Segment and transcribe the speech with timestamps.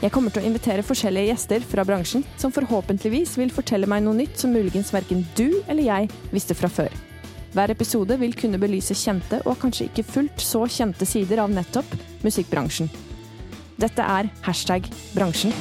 [0.00, 4.16] Jeg kommer til å invitere forskjellige gjester fra bransjen, som forhåpentligvis vil fortelle meg noe
[4.16, 6.94] nytt som muligens verken du eller jeg visste fra før.
[7.52, 11.92] Hver episode vil kunne belyse kjente og kanskje ikke fullt så kjente sider av nettopp
[12.24, 12.88] musikkbransjen.
[13.76, 15.52] Dette er hashtag bransjen.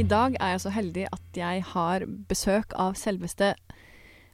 [0.00, 3.52] I dag er jeg så heldig at jeg har besøk av selveste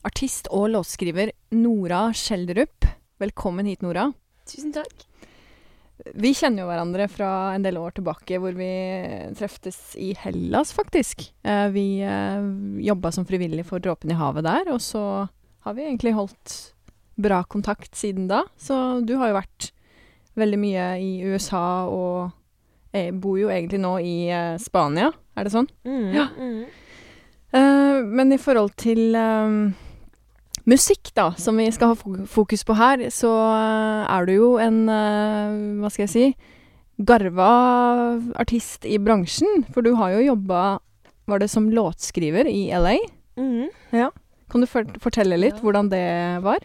[0.06, 2.92] artist og låtskriver Nora Schjelderup.
[3.23, 4.09] Velkommen hit, Nora.
[4.51, 5.05] Tusen takk.
[6.19, 8.70] Vi kjenner jo hverandre fra en del år tilbake, hvor vi
[9.39, 11.29] treftes i Hellas, faktisk.
[11.47, 12.48] Eh, Vi eh,
[12.83, 15.03] jobba som frivillig for Dråpen i havet der, og så
[15.62, 16.56] har vi egentlig holdt
[17.23, 18.42] bra kontakt siden da.
[18.59, 18.75] Så
[19.06, 19.69] du har jo vært
[20.34, 22.33] veldig mye i USA og
[22.92, 25.70] jeg bor jo egentlig nå i eh, Spania, er det sånn?
[25.86, 26.27] Mm, Ja.
[26.34, 26.62] mm.
[27.53, 29.55] Eh, men i forhold til eh,
[30.68, 34.82] musikk, da, som vi skal ha fokus på her, så eh, er du jo en
[34.88, 36.27] eh, Hva skal jeg si
[37.02, 37.48] Garva
[38.38, 39.64] artist i bransjen.
[39.74, 40.78] For du har jo jobba
[41.27, 42.96] Var det som låtskriver i LA?
[43.40, 43.70] Mm.
[44.52, 45.62] Kan du for fortelle litt Ja.
[45.64, 46.05] hvordan det
[46.44, 46.58] var?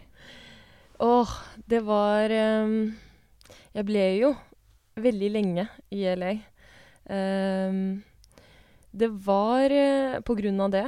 [1.00, 1.30] Åh,
[1.70, 2.30] det var
[2.64, 2.92] um,
[3.74, 4.34] Jeg ble jo
[4.98, 6.32] veldig lenge i LA.
[7.08, 8.02] Um,
[8.92, 10.86] det var uh, på grunn av det,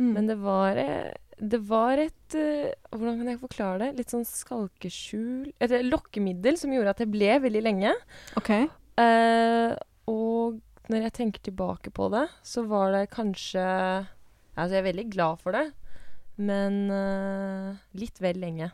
[0.00, 0.12] Mm.
[0.16, 1.12] men det var eh,
[1.42, 3.88] Det var et uh, Hvordan kan jeg forklare det?
[3.98, 7.94] Litt sånn skalkeskjul Et lokkemiddel som gjorde at jeg ble veldig lenge.
[8.38, 8.52] OK.
[9.00, 9.74] Uh,
[10.10, 10.60] og
[10.92, 13.62] når jeg tenker tilbake på det, så var det kanskje
[14.52, 15.62] Altså, jeg er veldig glad for det,
[16.44, 18.66] men uh, litt vel lenge.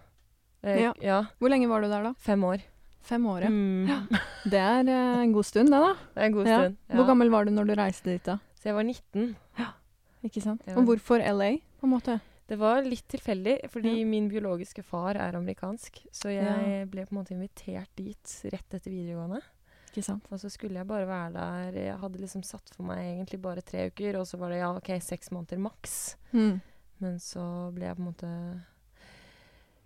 [0.66, 0.90] Ja.
[0.98, 1.20] ja.
[1.38, 2.10] Hvor lenge var du der, da?
[2.18, 2.64] Fem år.
[3.06, 3.50] Fem år, ja.
[3.52, 3.86] Mm.
[3.86, 3.98] Ja.
[4.42, 5.92] Det er en god stund, det, da.
[6.16, 6.80] Det er en god stund.
[6.90, 6.96] Ja.
[6.98, 8.40] Hvor gammel var du når du reiste dit, da?
[8.58, 9.30] Så jeg var 19.
[9.60, 9.68] Ja,
[10.26, 10.66] Ikke sant?
[10.66, 10.74] Ja.
[10.74, 12.18] Og hvorfor LA, på en måte?
[12.48, 14.06] Det var litt tilfeldig, fordi Ja.
[14.08, 16.06] min biologiske far er amerikansk.
[16.12, 16.84] Så jeg Ja.
[16.86, 19.42] ble på en måte invitert dit rett etter videregående.
[19.92, 20.24] Ikke sant?
[20.30, 23.60] Og så skulle jeg bare være der Jeg hadde liksom satt for meg egentlig bare
[23.62, 26.16] tre uker, og så var det ja, OK, seks måneder maks.
[26.32, 26.60] Mm.
[27.00, 28.62] Men så ble jeg på en måte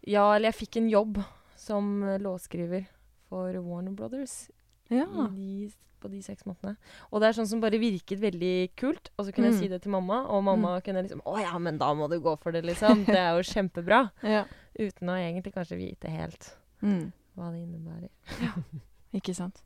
[0.07, 1.25] Ja, eller jeg fikk en jobb
[1.57, 2.87] som låtskriver
[3.29, 4.51] for Warner Brothers
[4.91, 5.07] Ja.
[5.31, 6.75] i de, på de seks månedene.
[7.13, 9.11] Og det er sånn som bare virket veldig kult.
[9.17, 9.53] Og så kunne Mm.
[9.55, 12.19] jeg si det til mamma, og mamma kunne liksom Å ja, men da må du
[12.21, 13.05] gå for det, liksom.
[13.07, 14.11] Det er jo kjempebra.
[14.23, 14.45] ja.
[14.79, 17.13] Uten å egentlig kanskje vite helt Mm.
[17.37, 18.09] hva det innebærer.
[19.15, 19.61] Ikke sant.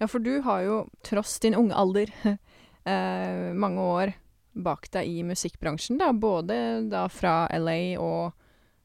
[0.00, 2.06] Ja, for du har jo, tross din unge alder,
[2.86, 4.14] eh, mange år
[4.54, 6.12] bak deg i musikkbransjen, da.
[6.12, 8.32] Både da fra LA og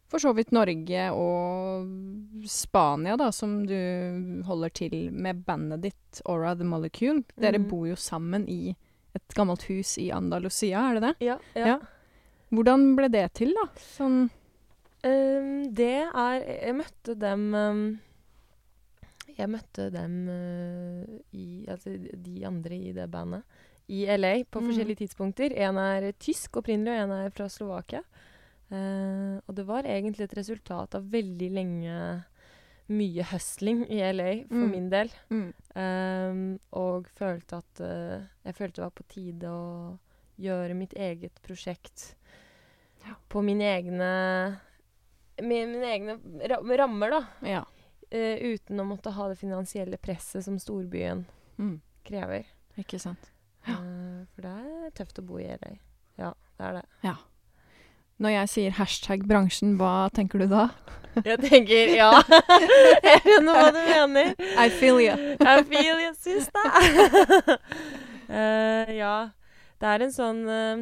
[0.07, 3.75] for så vidt Norge og Spania, da, som du
[4.47, 7.25] holder til med bandet ditt Aura The Molecule.
[7.35, 7.67] Dere mm.
[7.69, 8.71] bor jo sammen i
[9.17, 11.13] et gammelt hus i Andalusia, er det det?
[11.31, 11.77] Ja, Ja.
[12.47, 13.65] Hvordan ble det til, da?
[13.75, 14.29] Sånn
[15.03, 17.81] um, det er Jeg møtte dem um,
[19.35, 23.43] Jeg møtte dem uh, i Altså de andre i det bandet
[23.87, 24.67] i LA på Mm.
[24.67, 25.53] forskjellige tidspunkter.
[25.55, 28.01] En er tysk opprinnelig, og en er fra Slovakia.
[28.69, 32.23] Eh, og det var egentlig et resultat av veldig lenge
[32.89, 34.71] mye hustling i LA, for Mm.
[34.71, 35.09] min del.
[35.29, 35.53] mm.
[35.77, 39.99] Um, og følte at uh, Jeg følte det var på tide å
[40.39, 42.15] gjøre mitt eget prosjekt
[43.05, 43.13] Ja.
[43.29, 44.59] på mine egne
[45.41, 46.15] Med mine egne
[46.49, 47.21] ra rammer, da.
[47.45, 47.63] Ja.
[48.11, 51.25] Uh, uten å måtte ha det finansielle presset som storbyen
[51.59, 51.81] Mm.
[52.05, 52.45] krever.
[52.77, 53.31] Ikke sant.
[53.67, 53.75] Ja.
[53.75, 55.75] Uh, for det er tøft å bo i LA.
[56.17, 56.85] Ja, det er det.
[58.19, 60.67] Når jeg sier hashtag bransjen, hva tenker du da?
[61.25, 62.11] Jeg tenker ja.
[63.07, 64.33] jeg skjønner hva du mener.
[64.57, 65.13] I feel you.
[65.41, 66.65] I feel you, sister.
[68.27, 69.29] Uh, ja.
[69.79, 70.81] Det er en sånn uh,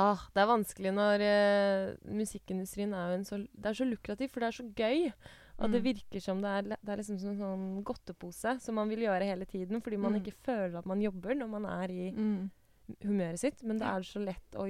[0.00, 4.32] ah, Det er vanskelig når uh, Musikkindustrien er jo en så Det er så lukrativt,
[4.32, 5.10] for det er så gøy.
[5.58, 5.84] Og det Mm.
[5.90, 9.28] virker som det er, det er liksom som en sånn godtepose som man vil gjøre
[9.28, 10.22] hele tiden, fordi man Mm.
[10.22, 12.50] ikke føler at man jobber når man er i Mm.
[13.02, 13.62] Humøret sitt.
[13.62, 14.66] Men det er så lett å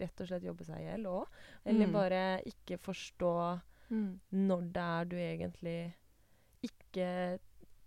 [0.00, 1.26] rett og slett jobbe seg i hjel òg.
[1.66, 1.92] Eller Mm.
[1.92, 3.60] bare ikke forstå
[3.90, 4.20] Mm.
[4.32, 5.94] når det er du egentlig
[6.62, 7.38] ikke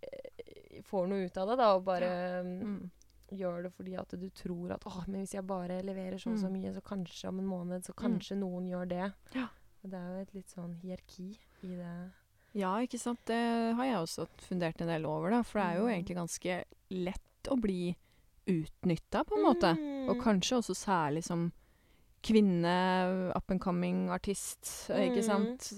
[0.04, 2.42] eh, får noe ut av det, da, og bare ja.
[2.44, 2.92] Mm.
[3.31, 6.50] gjør det fordi at du tror at men hvis jeg bare leverer så og så
[6.51, 6.60] Mm.
[6.62, 8.04] mye, så kanskje om en måned, så Mm.
[8.04, 9.13] kanskje noen gjør det.
[9.33, 9.48] Ja.
[9.83, 12.12] Og det er jo et litt sånn hierarki i det
[12.56, 13.19] Ja, ikke sant.
[13.25, 15.42] Det har jeg også fundert en del over, da.
[15.42, 15.94] For det er jo Mm.
[16.06, 17.95] egentlig ganske lett å bli
[18.47, 19.73] utnytta, på en måte.
[19.77, 20.09] Mm.
[20.09, 21.51] Og kanskje også særlig som
[22.23, 24.99] kvinne, up and coming artist, mm.
[25.09, 25.27] ikke Mm.
[25.27, 25.69] sant.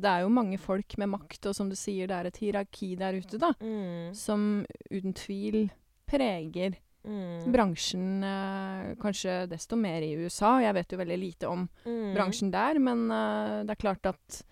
[0.00, 2.96] Det er jo mange folk med makt, og som du sier, det er et hierarki
[2.96, 3.52] der ute, da.
[3.60, 4.14] Mm.
[4.16, 5.70] Som uten tvil
[6.08, 7.50] preger Mm.
[7.52, 10.58] bransjen eh, kanskje desto mer i USA.
[10.60, 12.14] Jeg vet jo veldig lite om Mm.
[12.14, 14.42] bransjen der, men eh, det er klart at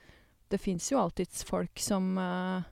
[0.50, 2.62] det fins jo alltids folk som eh,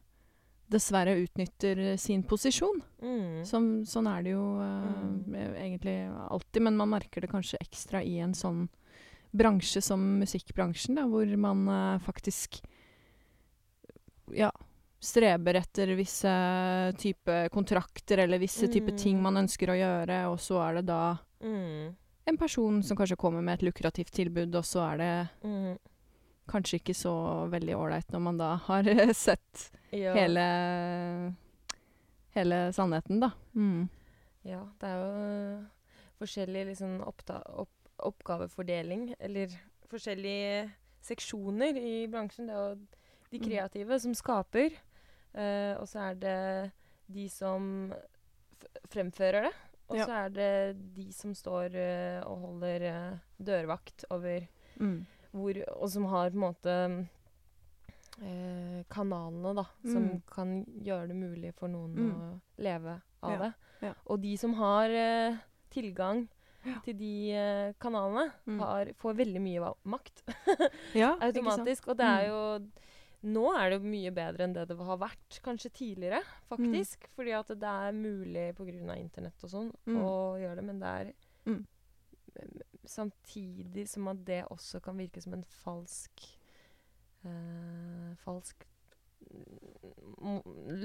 [0.68, 2.80] dessverre utnytter sin posisjon.
[3.02, 3.44] Mm.
[3.46, 4.86] Som, sånn er det jo uh,
[5.26, 5.54] Mm.
[5.56, 5.96] egentlig
[6.30, 8.68] alltid, men man merker det kanskje ekstra i en sånn
[9.36, 12.60] bransje som musikkbransjen, da, hvor man uh, faktisk
[14.34, 14.50] ja,
[15.00, 16.32] streber etter visse
[16.98, 18.98] type kontrakter eller visse type Mm.
[18.98, 21.94] ting man ønsker å gjøre, og så er det da Mm.
[22.26, 25.78] en person som kanskje kommer med et lukrativt tilbud, og så er det Mm.
[26.48, 27.12] Kanskje ikke så
[27.50, 28.82] veldig ålreit når man da har
[29.26, 30.12] sett Ja.
[30.14, 30.44] hele,
[32.36, 33.30] hele sannheten, da.
[33.54, 33.88] Mm.
[34.46, 35.66] Ja, det er jo
[36.20, 37.22] forskjellig liksom opp
[37.96, 39.48] oppgavefordeling, eller
[39.88, 40.66] forskjellige
[41.06, 42.46] seksjoner i bransjen.
[42.50, 42.74] Det er jo
[43.32, 43.44] de Mm.
[43.48, 44.70] kreative som skaper,
[45.34, 46.72] eh, og så er det
[47.08, 47.92] de som
[48.92, 49.52] fremfører det.
[49.88, 50.04] Og Ja.
[50.04, 54.46] så er det de som står uh, og holder uh, dørvakt over
[54.78, 55.06] Mm.
[55.36, 56.76] Hvor Og som har på en måte
[58.22, 59.64] eh, kanalene, da.
[59.84, 60.22] Som Mm.
[60.30, 62.12] kan gjøre det mulig for noen Mm.
[62.14, 63.54] å leve av Ja, det.
[63.82, 63.92] ja.
[64.06, 65.36] Og de som har eh,
[65.70, 66.28] tilgang
[66.64, 66.80] Ja.
[66.80, 68.58] til de eh, kanalene, Mm.
[68.60, 70.22] har, får veldig mye makt
[70.94, 71.88] Ja, automatisk.
[71.88, 72.28] Og det er Mm.
[72.28, 72.70] jo
[73.24, 77.08] Nå er det jo mye bedre enn det det har vært kanskje tidligere, faktisk.
[77.16, 78.94] Fordi at det er mulig pga.
[78.94, 79.96] internett og sånn Mm.
[80.04, 81.12] å gjøre det, men det er
[81.46, 81.66] Mm.
[82.86, 86.22] Samtidig som at det også kan virke som en falsk
[87.26, 88.66] uh, Falsk
[90.22, 90.42] mm,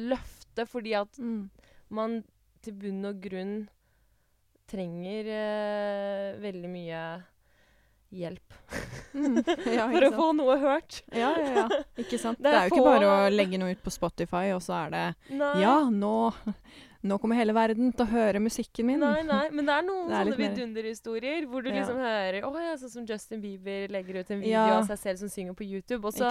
[0.09, 1.49] løfte, fordi at Mm.
[1.89, 2.23] man
[2.63, 3.55] til bunn og grunn
[4.71, 7.03] trenger uh, veldig mye
[8.11, 8.57] hjelp
[9.11, 9.41] Mm.
[9.75, 11.01] Ja, for å få noe hørt.
[11.11, 11.79] Ja, ja, ja.
[11.99, 12.37] Ikke sant.
[12.39, 14.77] Det Det er er jo ikke bare å legge noe ut på Spotify, og så
[14.85, 15.01] er det
[15.35, 15.49] Nei.
[15.59, 16.31] Ja, nå,
[17.03, 18.99] nå kommer hele verden til å høre musikken min.
[19.01, 21.79] Nei, nei, men det er noen Det er sånne vidunderhistorier hvor du Ja.
[21.79, 24.77] liksom hører Å ja, sånn som Justin Bieber legger ut en video Ja.
[24.79, 26.29] av seg selv som synger på YouTube, og så.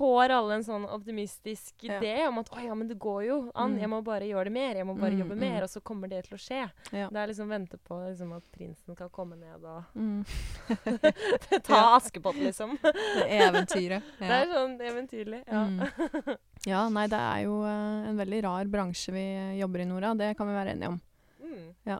[0.00, 1.98] Får alle en sånn optimistisk Ja.
[2.00, 3.80] idé om at å ja, men det går jo an, Mm.
[3.82, 5.40] jeg må bare gjøre det mer, jeg må bare Mm, jobbe mm.
[5.44, 6.62] mer, og så kommer det til å skje.
[6.96, 7.08] Ja.
[7.12, 10.24] Det er liksom vente på liksom, at prinsen skal komme ned og Mm.
[11.62, 11.96] ta Ja.
[11.96, 12.78] Askepott, liksom.
[12.82, 14.02] Det eventyret.
[14.18, 15.42] Det er sånn eventyrlig.
[15.46, 15.64] Ja.
[15.66, 16.36] Mm.
[16.66, 20.14] ja, nei, det er jo uh, en veldig rar bransje vi eh, jobber i, Nora.
[20.16, 21.00] Det kan vi være enige om.
[21.44, 21.74] Mm.
[21.86, 21.98] Ja.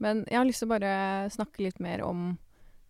[0.00, 2.36] Men jeg har lyst til å bare snakke litt mer om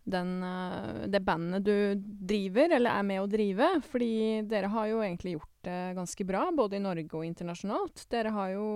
[0.05, 3.69] den, eh, det bandet du driver, eller er med å drive.
[3.89, 8.07] Fordi dere har jo egentlig gjort det ganske bra, både i Norge og internasjonalt.
[8.13, 8.67] Dere har jo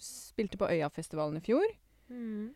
[0.00, 1.66] spilte på Øyafestivalen i fjor.
[2.10, 2.52] Mm.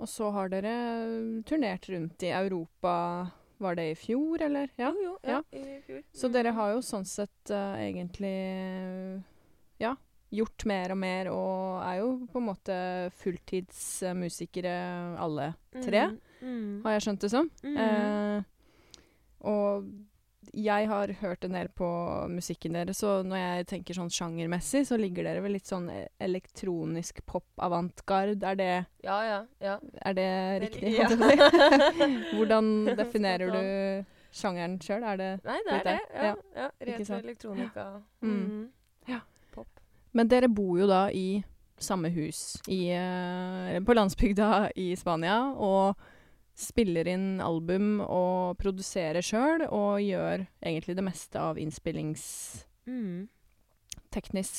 [0.00, 3.30] Og så har dere turnert rundt i Europa.
[3.60, 4.70] Var det i fjor, eller?
[4.80, 4.88] Ja.
[4.96, 5.34] Jo, jo.
[5.34, 6.02] Ja, i fjor.
[6.16, 6.32] Så Mm.
[6.32, 9.22] dere har jo sånn sett uh, egentlig
[9.78, 9.94] ja,
[10.32, 16.18] gjort mer og mer, og er jo på en måte fulltidsmusikere alle tre, Mm.
[16.42, 16.80] Mm.
[16.84, 17.50] har jeg skjønt det som.
[17.64, 17.76] Mm.
[17.76, 18.42] Eh,
[19.50, 19.90] og
[20.52, 21.86] jeg har hørt en del på
[22.32, 26.08] musikken deres, så når jeg tenker sånn sjangermessig, så ligger dere vel litt sånn e-
[26.18, 28.40] elektronisk pop avantgarde.
[28.42, 28.70] Er det,
[29.04, 29.40] Ja, ja.
[29.60, 29.76] ja.
[30.02, 30.28] er det
[30.64, 30.96] riktig?
[30.98, 31.06] ja.
[32.34, 34.04] Hvordan definerer du
[34.34, 35.04] sjangeren sjøl?
[35.06, 35.96] Er det Nei, det er det.
[36.14, 36.24] Ja.
[36.24, 36.34] Ja.
[36.56, 36.68] ja.
[36.90, 37.86] Retro elektronika.
[38.22, 38.34] Mm.
[38.34, 38.68] Mm.
[40.12, 41.44] Men dere bor jo da i
[41.80, 45.94] samme hus i, eh, på landsbygda i Spania, og
[46.60, 52.66] spiller inn album og produserer sjøl, og gjør egentlig det meste av innspillingsteknisk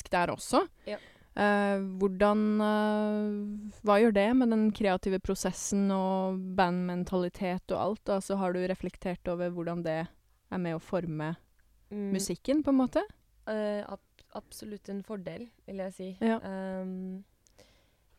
[0.06, 0.10] Mm.
[0.10, 0.66] der også.
[0.86, 0.98] Ja.
[1.34, 8.08] Eh, hvordan eh, Hva gjør det med den kreative prosessen og bandmentalitet og alt?
[8.08, 10.06] Altså, har du reflektert over hvordan det
[10.50, 11.36] er med å forme
[11.92, 12.12] Mm.
[12.12, 13.02] musikken, på en måte?
[13.46, 14.00] Uh, ab
[14.34, 16.06] absolutt en fordel, vil jeg si.
[16.24, 16.38] Ja.
[16.40, 17.22] Um,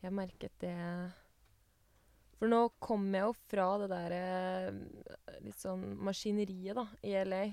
[0.04, 0.75] jeg merket det
[2.40, 4.72] For nå kommer jeg jo fra det derre
[5.44, 7.44] litt sånn maskineriet, da, i LA.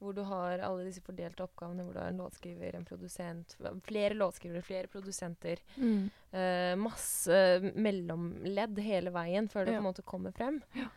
[0.00, 4.14] Hvor du har alle disse fordelte oppgavene, hvor du har en låtskriver, en produsent Flere
[4.16, 5.60] låtskrivere, flere produsenter.
[5.76, 6.10] Mm.
[6.32, 7.40] Eh, masse
[7.74, 9.80] mellomledd hele veien før det Ja.
[9.80, 10.62] på en måte kommer frem.
[10.74, 10.88] Ja.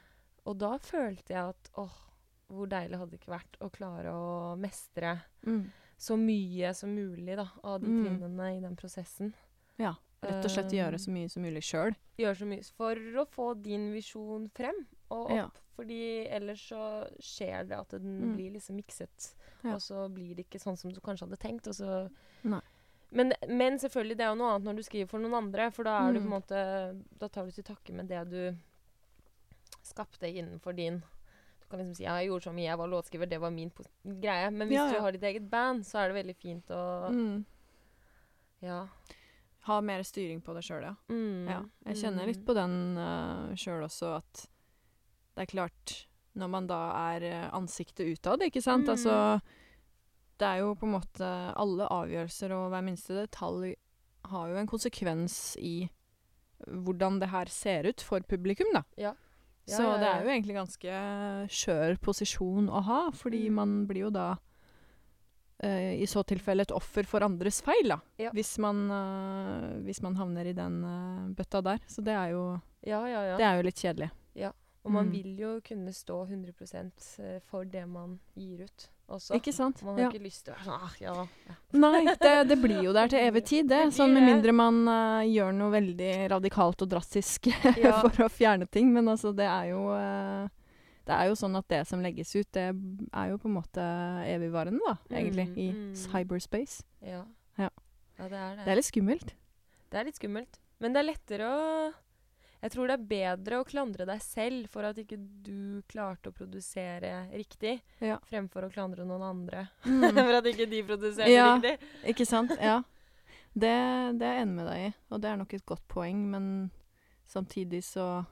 [0.45, 1.91] Og da følte jeg at åh,
[2.49, 5.71] hvor deilig hadde det ikke vært å klare å mestre Mm.
[5.97, 8.03] så mye som mulig da, av de Mm.
[8.05, 9.33] trinnene i den prosessen.
[9.77, 11.95] Ja, rett og slett gjøre så mye som mulig sjøl.
[12.19, 14.85] Gjøre så mye for å få din visjon frem.
[15.11, 15.35] og opp.
[15.35, 15.49] Ja.
[15.75, 18.35] Fordi ellers så skjer det at den Mm.
[18.35, 19.33] blir liksom mikset.
[19.63, 19.73] Ja.
[19.73, 21.65] Og så blir det ikke sånn som du kanskje hadde tenkt.
[23.11, 25.71] Men, men selvfølgelig, det er jo noe annet når du skriver for noen andre.
[25.71, 26.33] For da er du på Mm.
[26.33, 28.55] en måte Da tar du til takke med det du
[29.83, 30.99] skapte innenfor din
[31.61, 33.71] Du kan liksom si ja, 'jeg gjorde så mye, jeg var låtskriver', det var min
[34.05, 34.51] greie.
[34.51, 34.91] Men hvis ja.
[34.91, 37.45] du har ditt eget band, så er det veldig fint å Mm.
[38.61, 38.87] Ja.
[39.69, 40.95] Ha mer styring på det sjøl, ja.
[41.13, 41.59] Mm, ja.
[41.91, 44.45] Jeg kjenner litt på den uh, sjøl også, at
[45.37, 45.95] det er klart
[46.39, 46.77] Når man da
[47.15, 48.91] er eh, ansiktet utad, ikke sant Mm.
[48.95, 49.15] Altså
[50.39, 53.73] Det er jo på en måte Alle avgjørelser og hver minste detalj
[54.29, 55.89] har jo en konsekvens i
[56.67, 58.81] hvordan det her ser ut for publikum, da.
[58.99, 59.13] Ja.
[59.69, 60.99] Ja, Så det er jo egentlig ganske
[61.47, 63.53] skjør posisjon å ha, fordi Mm.
[63.61, 64.35] man blir jo da
[65.63, 67.99] eh, i så tilfelle et offer for andres feil, da.
[68.17, 68.31] Ja.
[68.35, 71.79] Hvis, man, uh, hvis man havner i den uh, bøtta der.
[71.87, 72.45] Så det er jo,
[72.87, 73.37] Ja, ja, ja.
[73.37, 74.11] det er jo litt kjedelig.
[74.85, 75.11] Og man Mm.
[75.11, 76.53] vil jo kunne stå 100
[77.19, 79.35] eh, for det man gir ut også.
[79.35, 79.83] Ikke sant?
[79.83, 80.09] Man har Ja.
[80.09, 81.55] ikke lyst til å være sånn ah, ja, ja.
[81.73, 83.81] Nei, det, det blir jo der til evig tid, det.
[83.91, 87.51] Sånn med mindre man uh, gjør noe veldig radikalt og drastisk
[87.83, 87.99] Ja.
[87.99, 88.93] for å fjerne ting.
[88.93, 90.47] Men altså, det er jo eh,
[91.09, 93.85] Det er jo sånn at det som legges ut, det er jo på en måte
[94.29, 95.95] evigvarende, da, egentlig, Mm, i mm.
[95.97, 96.83] cyberspace.
[97.01, 97.23] Ja.
[97.57, 97.69] Ja.
[98.19, 98.65] ja, det er det.
[98.67, 99.33] Det er litt skummelt.
[99.89, 100.59] Det er litt skummelt.
[100.79, 101.63] Men det er lettere å
[102.61, 106.33] Jeg tror det er bedre å klandre deg selv for at ikke du klarte å
[106.35, 108.17] produsere riktig, Ja.
[108.27, 110.11] fremfor å klandre noen andre Mm.
[110.13, 111.87] for at ikke de produserte riktig.
[112.05, 112.51] Ikke sant?
[112.59, 112.81] Ja.
[113.55, 113.71] Det,
[114.19, 116.45] det er jeg enig med deg i, og det er nok et godt poeng, men
[117.25, 118.25] samtidig så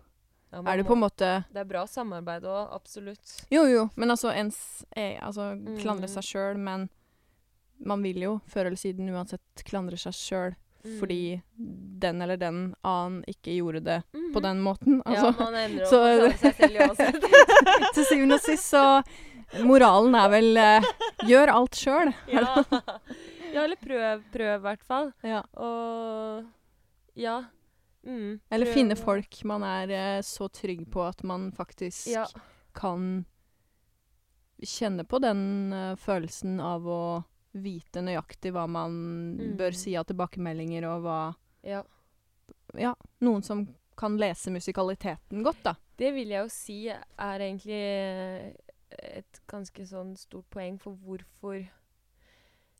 [0.51, 3.33] Ja, er det på en måte Det er bra samarbeid òg, absolutt.
[3.51, 5.49] Jo, jo, men altså ens er, Altså
[5.81, 6.13] klandre Mm.
[6.13, 6.89] seg sjøl, men
[7.85, 10.99] man vil jo før eller siden uansett klandre seg sjøl Mm.
[11.01, 11.41] fordi
[11.99, 14.31] den eller den annen ikke gjorde det mm.
[14.33, 15.01] på den måten.
[15.05, 17.21] ja, Altså, man endrer opp så- med seg selv uansett.
[17.93, 19.03] til syvende og sist så
[19.63, 20.81] Moralen er vel eh,
[21.27, 22.13] gjør alt sjøl.
[22.27, 22.63] ja.
[23.53, 25.11] ja, eller prøv, prøv i hvert fall.
[25.23, 25.41] Ja.
[25.55, 26.45] Og
[27.15, 27.37] ja.
[28.07, 32.25] Mm, Eller finne folk man er eh, så trygg på at man faktisk Ja.
[32.73, 33.25] kan
[34.63, 37.01] kjenne på den uh, følelsen av å
[37.57, 38.95] vite nøyaktig hva man
[39.37, 39.57] Mm.
[39.57, 41.83] bør si av tilbakemeldinger, og hva ja.
[42.77, 45.75] Ja, noen som kan lese musikaliteten godt, da.
[45.97, 48.53] Det vil jeg jo si er egentlig eh,
[49.17, 51.67] et ganske sånn stort poeng for hvorfor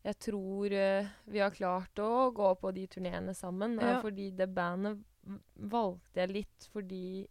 [0.04, 3.78] jeg tror uh, vi har klart å gå på de turneene sammen.
[3.80, 4.00] Ja.
[4.00, 4.98] fordi det bandet
[5.56, 7.26] valgte jeg litt fordi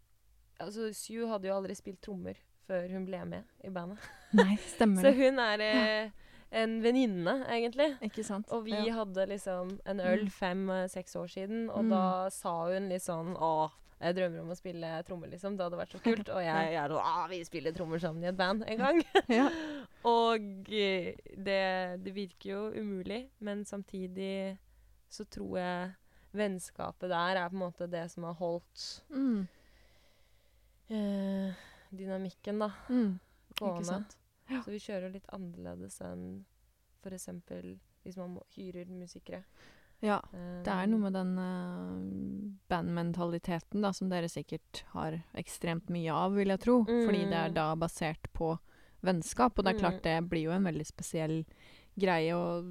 [0.60, 4.02] Altså, Sue hadde jo aldri spilt trommer før hun ble med i bandet.
[4.34, 6.10] Nei, stemmer Så hun er eh,
[6.58, 7.92] en venninne, egentlig.
[8.08, 8.50] Ikke sant?
[8.56, 8.96] Og vi ja.
[8.98, 10.32] hadde liksom en øl Mm.
[10.34, 11.92] fem-seks år siden, og Mm.
[11.94, 13.70] da sa hun litt sånn Å,
[14.02, 15.58] jeg drømmer om å spille trommer, liksom.
[15.58, 16.30] Det hadde vært så kult.
[16.34, 19.04] Og jeg, jeg er sånn vi spiller trommer sammen i et band en gang.
[19.40, 19.46] ja.
[20.10, 21.62] og eh, det,
[22.02, 24.58] det virker jo umulig, men samtidig
[25.08, 25.96] så tror jeg
[26.34, 29.48] vennskapet der er på en måte det som har holdt Mm.
[30.90, 31.54] eh,
[31.92, 33.20] dynamikken, da, Mm.
[33.60, 34.06] Gående.
[34.50, 34.62] Ja.
[34.64, 36.46] Så vi kjører litt annerledes enn
[37.04, 37.28] f.eks.
[38.04, 39.44] hvis man må, hyrer musikere.
[40.02, 40.20] Ja.
[40.32, 46.14] Um, Det er noe med den uh, bandmentaliteten da, som dere sikkert har ekstremt mye
[46.14, 46.84] av, vil jeg tro.
[46.86, 47.54] Fordi det er Mm.
[47.56, 48.60] da basert på
[49.04, 49.80] vennskap, og det er Mm.
[49.80, 51.46] klart det blir jo en veldig spesiell
[51.98, 52.64] greie, og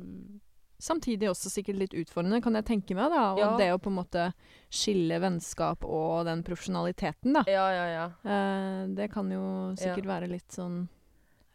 [0.87, 3.23] samtidig også sikkert litt utfordrende, kan jeg tenke meg, da.
[3.35, 3.57] Og Ja.
[3.59, 4.33] det å på en måte
[4.71, 7.43] skille vennskap og den profesjonaliteten, da.
[7.51, 8.07] Ja, ja, ja.
[8.25, 10.89] Eh, det kan jo sikkert være litt sånn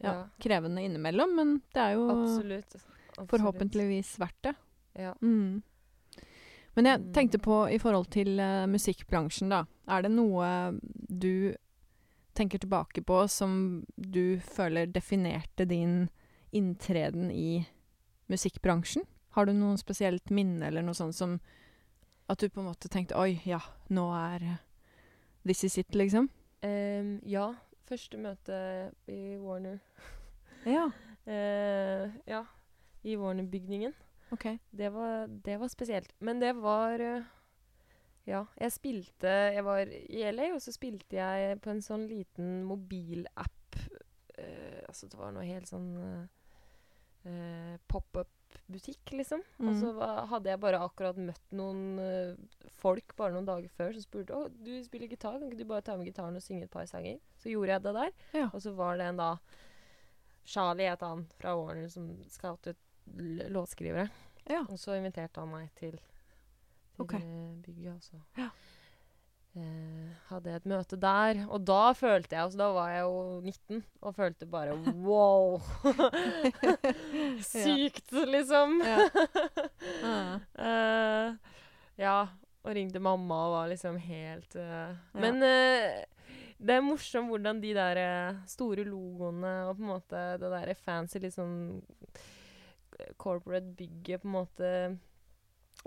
[0.04, 0.26] ja, Ja.
[0.42, 2.76] krevende innimellom, men det er jo Absolutt.
[3.18, 3.30] Absolutt.
[3.30, 4.56] forhåpentligvis verdt det.
[4.98, 5.14] Ja.
[5.22, 5.62] Mm.
[6.76, 7.14] Men jeg Mm.
[7.14, 9.66] tenkte på i forhold til uh, musikkbransjen, da.
[9.88, 11.54] Er det noe du
[12.34, 16.10] tenker tilbake på som du føler definerte din
[16.54, 17.68] inntreden i
[18.30, 19.04] musikkbransjen?
[19.36, 21.40] Har du noe spesielt minne eller noe sånt som
[22.32, 23.60] at du på en måte tenkte Oi, ja,
[23.92, 24.46] nå er
[25.44, 26.30] This is it, liksom?
[26.62, 27.48] Um, ja.
[27.90, 28.56] Første møte
[29.10, 29.80] i Warner.
[30.70, 30.86] Ja.
[31.26, 32.44] Uh, ja.
[33.02, 33.96] I Warner-bygningen.
[34.32, 34.46] OK.
[34.72, 36.14] Det var, det var spesielt.
[36.20, 37.24] Men det var eh,
[38.30, 42.62] Ja, jeg spilte Jeg var i LA, og så spilte jeg på en sånn liten
[42.70, 43.80] mobilapp.
[44.38, 45.90] Uh, altså, det var noe helt sånn
[47.26, 47.82] eh,
[48.52, 49.42] pop-up-butikk, liksom.
[49.60, 50.28] Og så Mm.
[50.30, 52.36] hadde jeg bare akkurat møtt noen uh,
[52.82, 55.82] folk bare noen dager før som spurte å, du spiller gitar, kan ikke du bare
[55.82, 57.20] ta med gitaren og synge et par sanger?
[57.40, 58.12] Så gjorde jeg det der.
[58.34, 58.50] Ja.
[58.54, 59.38] Og så var det en da
[60.46, 62.78] Charlie het han fra Warner som scoutet
[63.52, 64.10] låtskrivere.
[64.50, 64.64] Ja.
[64.70, 65.92] Og så inviterte han meg til,
[66.96, 67.14] til Ok.
[67.14, 67.96] eh, bygget.
[67.98, 68.22] også.
[68.38, 68.50] Ja.
[69.56, 71.42] Eh, hadde jeg et møte der.
[71.50, 75.60] Og da følte jeg altså Da var jeg jo 19 og følte bare wow!
[77.52, 78.82] Sykt, liksom.
[80.06, 80.40] Ja.
[80.56, 81.58] Eh,
[82.02, 82.18] ja.
[82.62, 85.22] Og ringte mamma og var liksom helt eh, Ja.
[85.24, 86.04] Men eh,
[86.62, 90.74] det er morsomt hvordan de der eh, store logoene og på en måte det der
[90.78, 91.82] fancy litt sånn
[93.18, 94.70] corporate bygget på en måte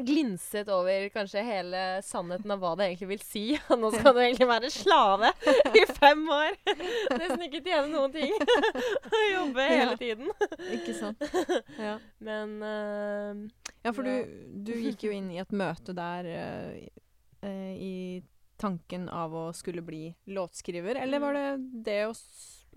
[0.02, 3.42] glinset over kanskje hele sannheten av hva det egentlig vil si.
[3.80, 5.30] Nå skal du egentlig være slave
[5.78, 6.56] i fem år!
[7.20, 8.32] Nesten ikke tjene noen ting.
[9.14, 9.98] Og jobbe hele Ja.
[10.00, 10.30] tiden.
[10.74, 11.22] Ikke sant.
[11.78, 11.96] Ja.
[12.24, 13.44] Men uh,
[13.84, 14.12] Ja, for du,
[14.66, 17.94] du gikk jo inn i et møte der eh, i
[18.60, 21.46] tanken av å skulle bli låtskriver, eller var det
[21.84, 22.12] det å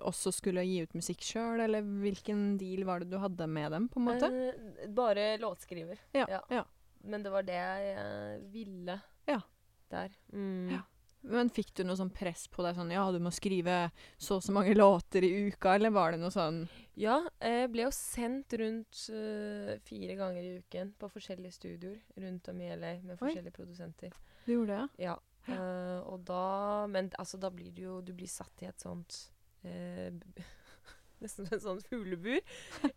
[0.08, 3.88] også skulle gi ut musikk sjøl, eller hvilken deal var det du hadde med dem,
[3.90, 4.28] på en måte?
[4.30, 5.98] eh, bare låtskriver.
[6.18, 6.64] ja, ja.
[7.08, 9.40] Men det var det jeg eh, ville Ja.
[9.90, 10.14] der.
[10.34, 10.70] Mm.
[10.76, 10.84] Ja.
[11.28, 13.90] Men fikk du noe sånn press på deg sånn ja, du må skrive
[14.22, 16.62] så og så mange låter i uka, eller var det noe sånn
[16.96, 22.48] Ja, jeg ble jo sendt rundt uh, fire ganger i uken på forskjellige studioer rundt
[22.54, 24.14] om i LA med forskjellige produsenter.
[24.46, 25.04] Du gjorde det?
[25.10, 25.18] Ja.
[25.50, 29.30] Uh, og da Men altså, da blir du jo Du blir satt i et sånt
[29.64, 30.44] eh, b-
[31.22, 32.40] Nesten som et sånt fuglebur.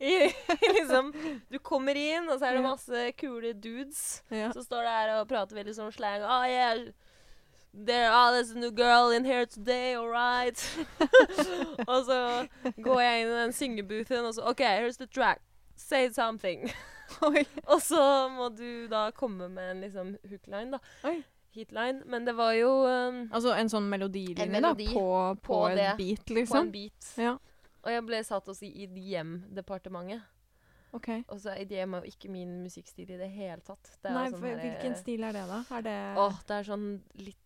[0.76, 1.12] Liksom
[1.50, 4.50] Du kommer inn, og så er det masse kule dudes Ja.
[4.52, 6.22] som står der og prater veldig sånn slang.
[6.26, 6.82] Oh, yeah.
[7.72, 10.58] There, oh, there's a new girl in here today, all right?
[11.90, 12.46] og så
[12.82, 15.40] går jeg inn i den syngeboothen, og så OK, here's the track.
[15.76, 16.68] Say something.
[17.66, 20.78] Og så må du da komme med en liksom hookline, da.
[21.08, 21.16] Oi.
[21.56, 25.02] Heatline, Men det var jo um, Altså en sånn melodilinje En melodi da, på,
[25.42, 25.88] på, på en det.
[25.98, 26.68] beat, på en liksom?
[26.70, 27.08] beat.
[27.18, 27.32] Ja.
[27.84, 30.22] Og jeg ble satt også i IDM-departementet.
[30.92, 31.08] OK.
[31.30, 33.92] Og så IDM er jo ikke min musikkstil i det hele tatt.
[34.02, 35.60] Det er Nei, sånn for her, hvilken eh, stil er det, da?
[35.76, 37.38] Er det Åh, det er sånn litt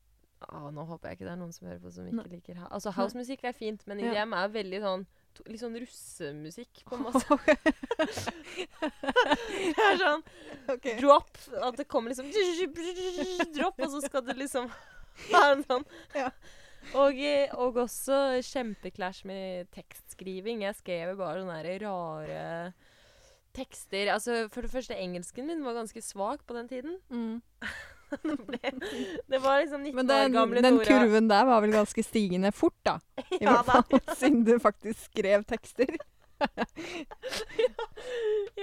[0.49, 2.25] Åh, Nå håper jeg ikke det er noen som hører på som ikke Nei.
[2.35, 4.11] liker ha Altså, housemusikk er fint, men Ja.
[4.13, 5.05] IDM er veldig sånn
[5.37, 7.39] to, Litt sånn russemusikk, på en måte.
[9.77, 10.25] det er sånn
[10.75, 10.89] Ok.
[11.01, 11.39] drop.
[11.69, 12.29] At det kommer liksom
[13.55, 14.71] Drop, og så skal det liksom
[15.31, 15.85] være en sånn
[16.17, 16.31] Ja.
[16.93, 20.63] Og, eh, og også kjempeklæsj med tekstskriving.
[20.67, 22.45] Jeg skrev bare sånne rare
[23.55, 24.11] tekster.
[24.13, 26.97] Altså, For det første, engelsken min var ganske svak på den tiden.
[27.11, 27.43] Mm.
[28.25, 28.73] det, ble,
[29.31, 30.89] det var liksom 19 Men år den, gamle den Nora.
[30.89, 32.99] kurven der var vel ganske stigende fort, da?
[33.41, 35.95] I Ja hvert fall siden du faktisk skrev tekster.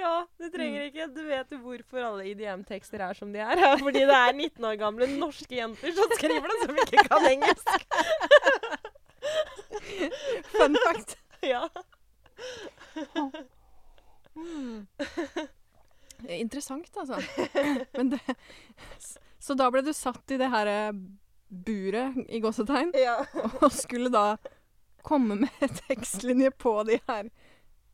[0.02, 0.52] Ja, du Mm.
[0.54, 1.06] trenger ikke.
[1.16, 3.58] Du vet hvorfor alle IDM-tekster er som de er.
[3.80, 7.86] Fordi det er 19 år gamle norske jenter som skriver det, som ikke kan engelsk.
[10.56, 11.18] Fun fact.
[11.46, 11.64] Ja.
[16.28, 17.18] Er Interessant, altså.
[17.98, 18.20] Men det,
[19.42, 20.70] så da ble du satt i det her
[21.52, 23.18] buret, i gåsetegn, ja.
[23.62, 24.36] og skulle da
[25.04, 27.32] komme med tekstlinjer på de her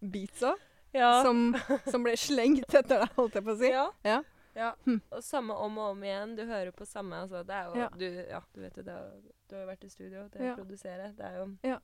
[0.01, 0.55] beatsa,
[0.93, 1.21] Ja.
[1.23, 1.55] som,
[1.91, 3.69] som ble slengt etter deg, holdt jeg på å si.
[3.71, 3.91] ja.
[4.03, 4.21] Ja.
[4.57, 4.71] Ja.
[4.87, 5.01] Hm.
[5.13, 6.31] Og samme om og om igjen.
[6.35, 7.89] Du hører på samme altså, Det er jo Ja.
[7.93, 8.93] du, ja, du vet jo det.
[8.95, 9.11] er
[9.47, 10.23] Du har jo vært i studio.
[10.33, 11.11] Det å produsere.
[11.15, 11.77] Det er jo Ja.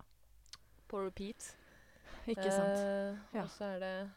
[0.89, 1.51] på repeat.
[2.27, 2.79] Ikke sant.
[2.79, 3.43] Eh, Ja.
[3.43, 4.09] Og så er det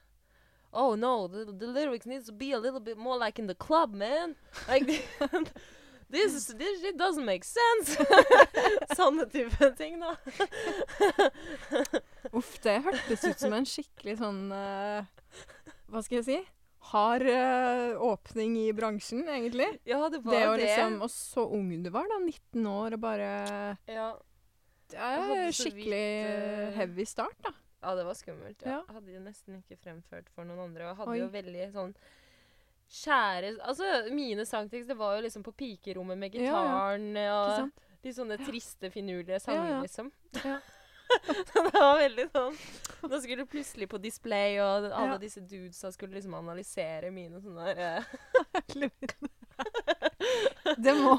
[0.72, 3.54] Oh no, the, the lyrics needs to be a little bit more like in the
[3.54, 4.36] club, man.
[4.68, 4.88] Like
[6.10, 7.96] this, this shit doesn't make sense.
[8.98, 10.14] Sånne type ting, da.
[12.32, 15.06] Uff, det hørtes ut som en skikkelig sånn uh,
[15.90, 16.38] Hva skal jeg si?
[16.92, 19.66] Hard uh, åpning i bransjen, egentlig.
[19.88, 20.66] Ja, det var Det det.
[20.68, 22.20] liksom Og så ung du var, da.
[22.22, 23.30] 19 år, og bare
[23.90, 24.10] ja.
[24.86, 27.50] Det er skikkelig vidt, uh, heavy start, da.
[27.82, 28.60] ja, det var skummelt.
[28.62, 28.76] Ja.
[28.76, 28.82] Ja.
[28.86, 30.86] Jeg hadde jo nesten ikke fremført for noen andre.
[30.86, 31.18] Og jeg hadde Oi.
[31.24, 31.96] jo veldig sånn
[32.86, 36.52] Kjære Altså, mine sangtekster var jo liksom på pikerommet med Ja, ja.
[36.52, 37.70] gitaren og?
[38.06, 39.82] De sånne triste, finurlige sangene, Ja, ja.
[39.82, 40.12] liksom.
[40.44, 40.58] Ja.
[41.46, 42.56] Så det var veldig sånn
[43.10, 45.18] Da skulle du plutselig på display, og alle Ja.
[45.22, 48.02] disse dudesa skulle liksom analysere mine sånne der eh,
[50.76, 51.14] Det må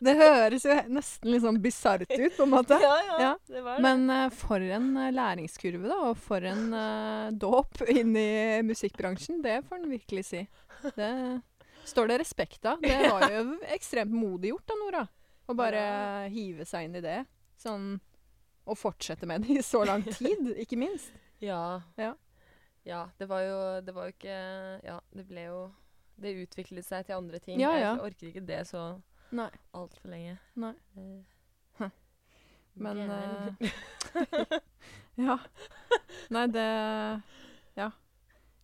[0.00, 2.78] Det høres jo nesten litt sånn bisart ut, på en måte.
[2.86, 3.32] Ja, ja, Ja.
[3.50, 3.82] det var det.
[3.84, 9.42] Men uh, for en uh, læringskurve, da, og for en uh, dåp inn i musikkbransjen.
[9.44, 10.44] Det får en virkelig si.
[10.82, 11.40] Det
[11.84, 12.80] står det respekt av.
[12.82, 15.02] Det var jo ekstremt modig gjort da, Nora.
[15.50, 15.82] Å bare
[16.30, 17.18] hive seg inn i det.
[17.60, 17.92] Sånn
[18.70, 21.12] Og fortsette med det i så lang tid, ikke minst.
[21.42, 21.80] Ja.
[21.98, 22.14] Ja.
[22.84, 24.36] Ja, det var jo Det var jo ikke
[24.86, 25.58] Ja, det ble jo
[26.20, 27.60] Det utviklet seg til andre ting.
[27.60, 27.94] Ja, ja.
[27.96, 28.84] Jeg orker ikke det så
[29.30, 30.38] altfor lenge.
[30.58, 30.74] Nei.
[30.98, 31.90] Eh,
[32.84, 33.70] Men eh,
[35.26, 35.38] Ja.
[36.30, 36.68] Nei, det
[37.76, 37.90] Ja.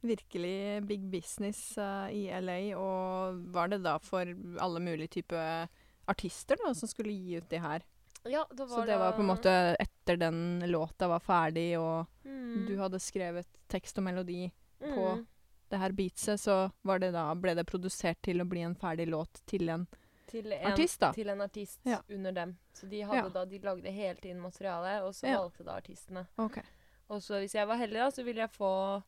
[0.01, 2.77] Virkelig big business uh, i LA.
[2.79, 4.29] Og var det da for
[4.61, 5.69] alle mulige typer
[6.07, 7.85] artister da, som skulle gi ut de her.
[8.27, 12.67] Ja, da Så det var på en måte etter den låta var ferdig, og mm,
[12.67, 14.49] du hadde skrevet tekst og melodi
[14.83, 15.27] på mm,
[15.71, 19.07] det her beatset, så var det da, ble det produsert til å bli en ferdig
[19.11, 19.87] låt til en
[20.27, 21.13] til en artist, da.
[21.15, 22.01] Til en artist Ja.
[22.11, 22.57] under dem.
[22.75, 23.29] Så de, Ja.
[23.29, 26.27] da, de lagde hele tiden materiale, og så valgte da artistene.
[26.37, 26.63] Okay.
[27.09, 29.03] Og så hvis jeg var heldig, da, så ville jeg få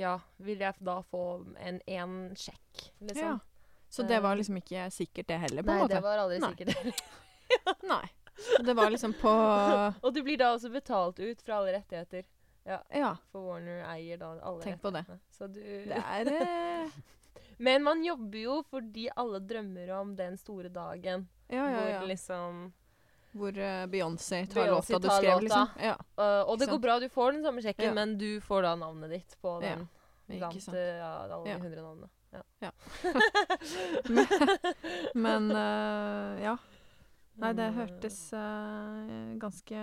[0.00, 1.22] Ja, vil jeg da få
[1.58, 3.24] en én sjekk, liksom.
[3.24, 3.38] Ja.
[3.90, 5.94] Så det var liksom ikke sikkert det heller, på Nei, en måte?
[5.94, 6.50] Nei, det var aldri Nei.
[6.54, 7.02] sikkert.
[7.92, 8.04] Nei.
[8.64, 9.30] Det var liksom på
[10.04, 12.28] og du blir da også betalt ut fra alle rettigheter.
[12.64, 15.02] Ja, For Warner eier da alle Tenk på det.
[15.34, 16.90] Så du det er det.
[17.66, 21.98] Men man jobber jo fordi alle drømmer om den store dagen Ja, ja, ja.
[21.98, 22.60] hvor liksom
[23.32, 25.44] Hvor uh, Beyoncé tar Beyoncé låta du skrev, låta.
[25.44, 25.68] liksom.
[25.86, 27.94] Ja, Uh, Og det går bra, du får den samme sjekken, Ja.
[27.94, 29.78] men du får da navnet ditt på den.
[29.86, 29.88] Ja.
[30.30, 32.08] Blant øh, ja, alle de hundre navnene.
[32.30, 32.42] Ja.
[32.62, 32.70] Ja.
[35.14, 36.56] Men uh, ja.
[37.40, 39.82] Nei, det hørtes eh, ganske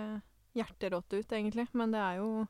[0.54, 1.64] hjerterått ut, egentlig.
[1.74, 2.46] Men det er jo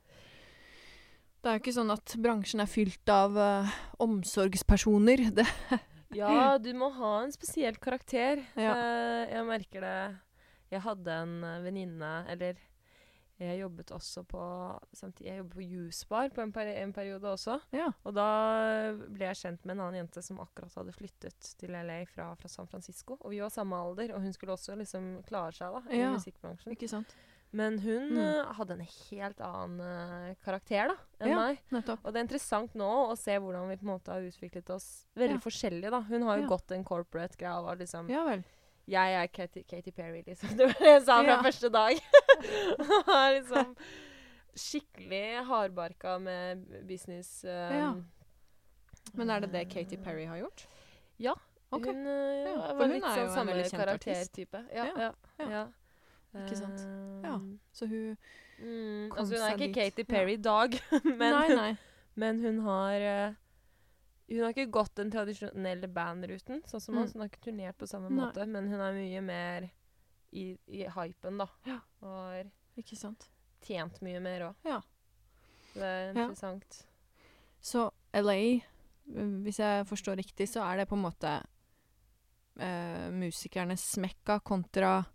[1.41, 3.71] Det er jo ikke sånn at bransjen er fylt av eh,
[4.05, 5.17] omsorgspersoner.
[5.39, 5.45] Det,
[6.17, 8.39] Ja, du må ha en spesiell karakter.
[8.57, 8.71] Ja.
[8.73, 9.97] Eh, jeg merker det.
[10.71, 12.57] Jeg hadde en eh, venninne Eller
[13.39, 14.39] jeg jobbet også på
[14.91, 17.55] samtidig, Jeg jobbet på Jusbar på en, peri en periode også.
[17.71, 17.85] ja.
[18.03, 18.25] Og da
[19.07, 22.49] ble jeg kjent med en annen jente som akkurat hadde flyttet til LA fra, fra
[22.51, 23.15] San Francisco.
[23.21, 26.11] Og vi var samme alder, og hun skulle også liksom klare seg da, i Ja.
[26.17, 26.75] musikkbransjen.
[26.75, 27.15] Ikke sant?
[27.55, 28.17] Men hun Mm.
[28.19, 31.35] eh, hadde en helt annen uh, karakter da, enn Ja.
[31.39, 31.63] meg.
[31.71, 31.99] Nettopp.
[32.05, 35.05] Og det er interessant nå å se hvordan vi på en måte har utviklet oss
[35.15, 35.89] veldig forskjellig.
[35.89, 36.01] da.
[36.01, 38.43] Hun har jo gått en corporate greie og var liksom Ja vel.
[38.89, 40.49] Jeg er Katy, Katy Perry, liksom.
[40.57, 41.41] Det var det jeg sa fra Ja.
[41.45, 41.99] første dag.
[43.37, 43.75] Liksom
[44.59, 47.43] skikkelig hardbarka med business.
[47.45, 47.93] Um, Ja.
[49.13, 50.65] Men er det det Katy Perry har gjort?
[51.19, 51.33] Ja.
[51.71, 51.93] Okay.
[51.93, 54.61] Hun eh, Ja, for var hun litt sånn samme karaktertype.
[54.73, 55.11] Ja, Ja, ja.
[55.39, 55.49] ja.
[55.53, 55.63] ja.
[56.43, 56.83] Ikke sant.
[57.25, 57.35] Ja.
[57.35, 58.17] Um, Så hun
[58.59, 59.73] Mm, Kom altså hun er ikke.
[59.73, 60.73] Katy Perry i dag,
[61.05, 61.77] men, Nei, nei.
[62.19, 63.33] men hun har eh,
[64.29, 67.03] Hun har ikke gått den tradisjonelle bandruten, sånn som Mm.
[67.03, 67.13] oss.
[67.13, 68.25] Hun har ikke turnert på samme Nei.
[68.25, 69.69] måte, men hun er mye mer
[70.31, 71.47] i, i hypen, da.
[71.65, 71.79] Ja.
[72.01, 73.27] Og har Ikke sant.
[73.61, 74.55] tjent mye mer òg.
[74.65, 74.81] Ja.
[75.73, 76.27] Det er Ja.
[76.27, 76.85] interessant.
[77.61, 78.61] Så LA,
[79.07, 81.43] hvis jeg forstår riktig, så er det på en måte
[82.59, 85.05] eh, musikernes mekka kontra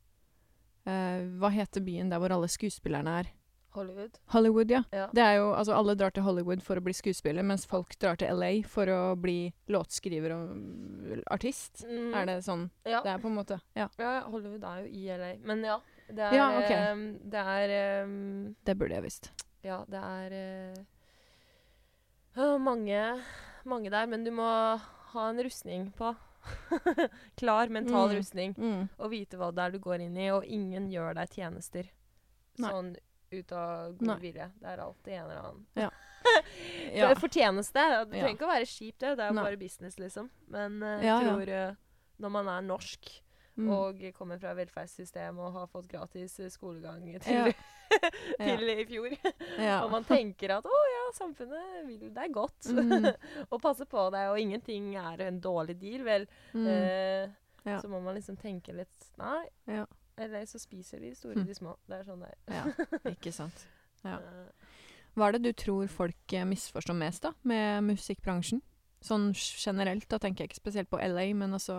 [0.87, 3.31] eh, Hva heter byen der hvor alle skuespillerne er?
[3.75, 4.19] Hollywood.
[4.33, 4.83] Hollywood, ja.
[4.95, 5.09] Ja.
[5.13, 8.17] Det er jo, altså Alle drar til Hollywood for å bli skuespiller, mens folk drar
[8.21, 11.85] til LA for å bli låtskriver og mm, artist.
[11.89, 13.01] Mm, Er det sånn ja.
[13.05, 13.59] det er på en måte?
[13.75, 13.89] Ja.
[13.99, 15.33] ja, Hollywood er jo i LA.
[15.45, 15.81] Men ja.
[16.09, 16.71] Det er, Ja, ok.
[16.71, 19.31] eh, det er um, Det burde jeg visst.
[19.65, 20.85] Ja, det er
[22.37, 23.01] uh, mange,
[23.65, 24.45] mange der, men du må
[25.15, 26.15] ha en rustning på.
[27.41, 28.17] Klar mental Mm.
[28.19, 28.55] rustning.
[28.59, 28.89] Mm.
[28.99, 31.89] Og vite hva det er du går inn i, og ingen gjør deg tjenester.
[32.59, 32.69] Nei.
[32.71, 32.91] Sånn
[33.31, 34.51] ut av god vilje.
[34.61, 35.67] Det er alltid en eller annen.
[35.75, 35.91] Ja.
[36.95, 37.09] Ja.
[37.11, 39.11] Det fortjenes Det Det trenger ikke å være kjipt, det.
[39.19, 39.43] Det er Nei.
[39.45, 40.31] bare business, liksom.
[40.49, 41.19] Men eh, jeg ja.
[41.21, 41.67] tror ja.
[42.25, 43.11] når man er norsk
[43.55, 43.69] Mm.
[43.71, 47.53] og kommer fra velferdssystem og har fått gratis eh, skolegang til,
[48.41, 49.15] til i fjor,
[49.63, 49.77] ja.
[49.85, 53.07] og man tenker at å ja, samfunnet vil deg godt Mm.
[53.53, 56.67] og passer på deg, og ingenting er en dårlig deal, vel, Mm.
[56.67, 59.45] eh, så må man liksom tenke litt Nei.
[60.19, 61.47] Eller så spiser de store Mm.
[61.47, 61.77] de små.
[61.89, 62.55] Det er sånn det er.
[62.55, 63.11] ja.
[63.11, 63.67] Ikke sant.
[64.05, 64.19] Ja.
[65.17, 68.61] Hva er det du tror folk eh, misforstår mest da, med musikkbransjen?
[69.01, 71.77] Sånn generelt, da tenker jeg ikke spesielt på LA, men altså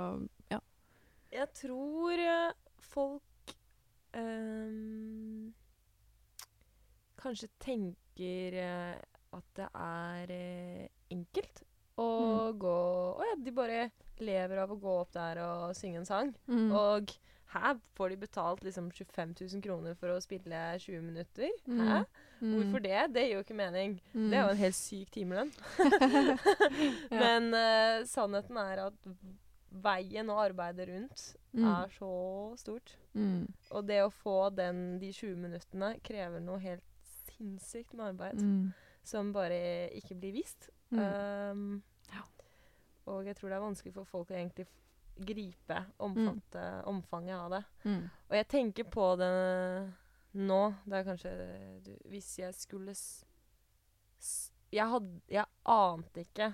[0.50, 0.60] ja.
[1.32, 3.54] Jeg tror eh, folk
[4.16, 5.54] um,
[7.22, 8.58] kanskje tenker
[9.36, 10.34] at det er
[11.12, 11.64] enkelt
[11.98, 12.10] å
[12.52, 12.60] Mm.
[12.60, 12.76] gå
[13.20, 16.34] Å ja, de bare lever av å gå opp der og synge en sang.
[16.48, 16.72] Mm.
[16.72, 17.14] Og
[17.54, 21.50] her får de betalt liksom 25 000 kroner for å spille 20 minutter.
[21.68, 21.80] Mm.
[21.88, 22.00] Hæ?
[22.42, 22.54] Mm.
[22.56, 23.14] Hvorfor det?
[23.14, 24.02] Det gir jo ikke mening.
[24.14, 24.30] Mm.
[24.32, 25.52] Det er jo en helt syk timelønn.
[27.12, 27.20] Ja.
[27.20, 29.10] Men uh, sannheten er at
[29.86, 31.64] veien og arbeidet rundt Mm.
[31.72, 32.08] er så
[32.60, 32.98] stort.
[33.16, 33.46] Mm.
[33.72, 36.84] Og det å få den, de 20 minuttene krever noe helt
[37.30, 38.74] sinnssykt med arbeid Mm.
[39.08, 40.68] som bare ikke blir vist.
[40.92, 41.82] Um,
[42.12, 42.26] Ja.
[43.08, 44.68] Og jeg tror det er vanskelig for folk å egentlig
[45.20, 47.64] gripe omfatte, omfanget av det.
[47.86, 48.10] Mm.
[48.30, 49.30] Og jeg tenker på det
[50.34, 50.62] nå.
[50.86, 51.32] Det er kanskje
[51.86, 52.94] du, Hvis jeg skulle
[54.76, 56.50] jeg, hadde, jeg ante ikke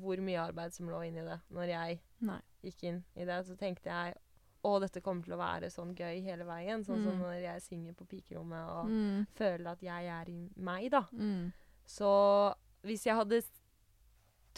[0.00, 2.36] hvor mye arbeid som lå inni det når jeg Nei.
[2.62, 3.40] gikk inn i det.
[3.48, 4.14] Så tenkte jeg
[4.62, 6.84] å, dette kommer til å være sånn gøy hele veien.
[6.84, 7.22] Sånn som Mm.
[7.24, 9.26] når jeg synger på pikerommet og Mm.
[9.34, 11.00] føler at jeg er i meg, da.
[11.12, 11.52] Mm.
[11.86, 13.42] Så hvis jeg hadde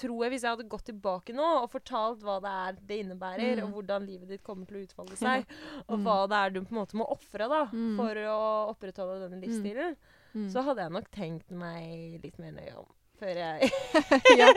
[0.03, 3.61] tror jeg hvis jeg hadde gått tilbake nå og fortalt hva det er det innebærer,
[3.61, 3.65] Mm.
[3.69, 5.47] og hvordan livet ditt kommer til å utfolde seg,
[5.89, 6.05] og Mm.
[6.07, 7.97] hva det er du på en måte må ofre Mm.
[7.97, 8.41] for å
[8.75, 9.97] opprettholde denne livsstilen,
[10.35, 10.49] Mm.
[10.51, 12.87] så hadde jeg nok tenkt meg litt mer nøye om
[13.23, 13.71] før jeg
[14.41, 14.49] ja,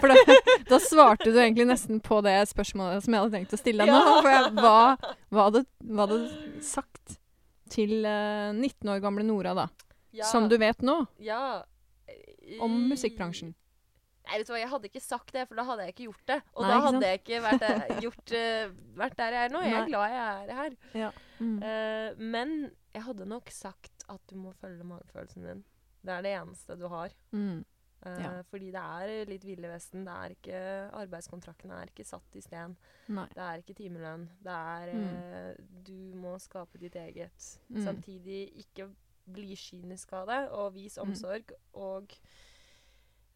[0.00, 0.36] for da,
[0.70, 3.92] da svarte du egentlig nesten på det spørsmålet som jeg hadde tenkt å stille deg
[3.92, 4.22] nå.
[4.22, 4.96] For jeg, hva,
[5.28, 7.18] hva, hadde, hva hadde sagt
[7.74, 9.66] til uh, 19 år gamle Nora, da?
[10.14, 11.64] ja, Som du vet nå, ja,
[12.62, 13.52] om musikkbransjen.
[14.26, 16.26] Nei, vet du hva, jeg hadde ikke sagt det, for da hadde jeg ikke gjort
[16.30, 16.38] det.
[16.54, 19.60] Og Nei, da hadde jeg ikke vært, der- gjort, uh, vært der jeg er nå.
[19.62, 19.82] Jeg Nei.
[19.82, 21.12] er glad jeg er her.
[21.40, 21.58] Mm.
[21.60, 22.54] Uh, men
[22.94, 25.64] jeg hadde nok sagt at du må følge magefølelsen din.
[26.04, 27.12] Det er det eneste du har.
[27.32, 27.64] Mm.
[28.04, 28.30] Eh, Ja.
[28.50, 30.02] Fordi det er litt Ville Vesten.
[30.04, 30.58] Det er ikke
[31.00, 32.74] arbeidskontrakten er ikke satt i sten.
[33.08, 33.24] Nei.
[33.32, 34.26] Det er ikke timelønn.
[34.44, 35.06] Det er Mm.
[35.16, 37.58] eh, Du må skape ditt eget.
[37.70, 37.82] Mm.
[37.84, 38.90] Samtidig ikke
[39.32, 41.08] bli kynisk av det, og vis Mm.
[41.08, 41.52] omsorg.
[41.74, 42.12] Og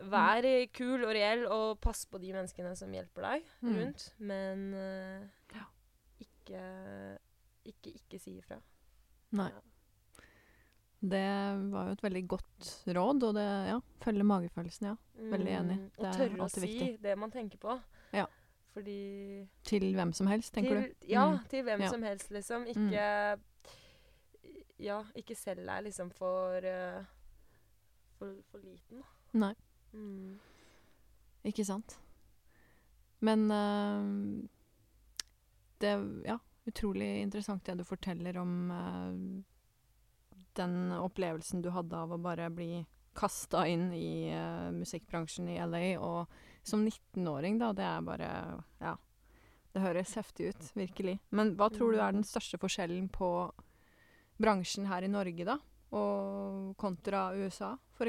[0.00, 3.74] vær kul og reell, og pass på de menneskene som hjelper deg Mm.
[3.78, 4.14] rundt.
[4.18, 5.64] Men uh, Ja.
[6.20, 7.18] ikke,
[7.64, 8.61] ikke ikke si ifra.
[9.32, 9.48] Nei.
[9.50, 9.61] Ja.
[11.00, 14.96] Det var jo et veldig godt råd, og det ja, følge magefølelsen, ja.
[15.30, 15.76] Veldig enig.
[15.78, 17.02] Mm, Det og tørre å si viktig.
[17.02, 17.76] det man tenker på.
[18.12, 18.24] Ja.
[18.74, 21.06] Fordi Til hvem som helst, tenker til, du?
[21.12, 21.44] Ja, Mm.
[21.48, 22.66] til hvem som helst, liksom.
[22.66, 23.38] Ikke
[24.80, 27.04] Ja, ikke selg deg liksom for uh,
[28.18, 29.02] for, for liten.
[29.34, 29.54] Nei.
[29.92, 30.38] Mm.
[31.48, 31.98] Ikke sant.
[33.24, 34.44] Men uh,
[35.83, 35.94] det
[36.27, 39.42] ja, utrolig interessant det du forteller om uh,
[40.59, 42.85] den opplevelsen du hadde av å bare bli
[43.18, 45.85] kasta inn i uh, musikkbransjen i LA.
[45.98, 46.27] Og
[46.66, 48.33] som 19-åring, da, det er bare
[48.83, 48.96] Ja.
[49.68, 51.18] Det høres heftig ut, virkelig.
[51.37, 53.29] Men hva tror du er den største forskjellen på
[54.40, 55.59] bransjen her i Norge, da?
[55.94, 58.09] Og kontra USA, for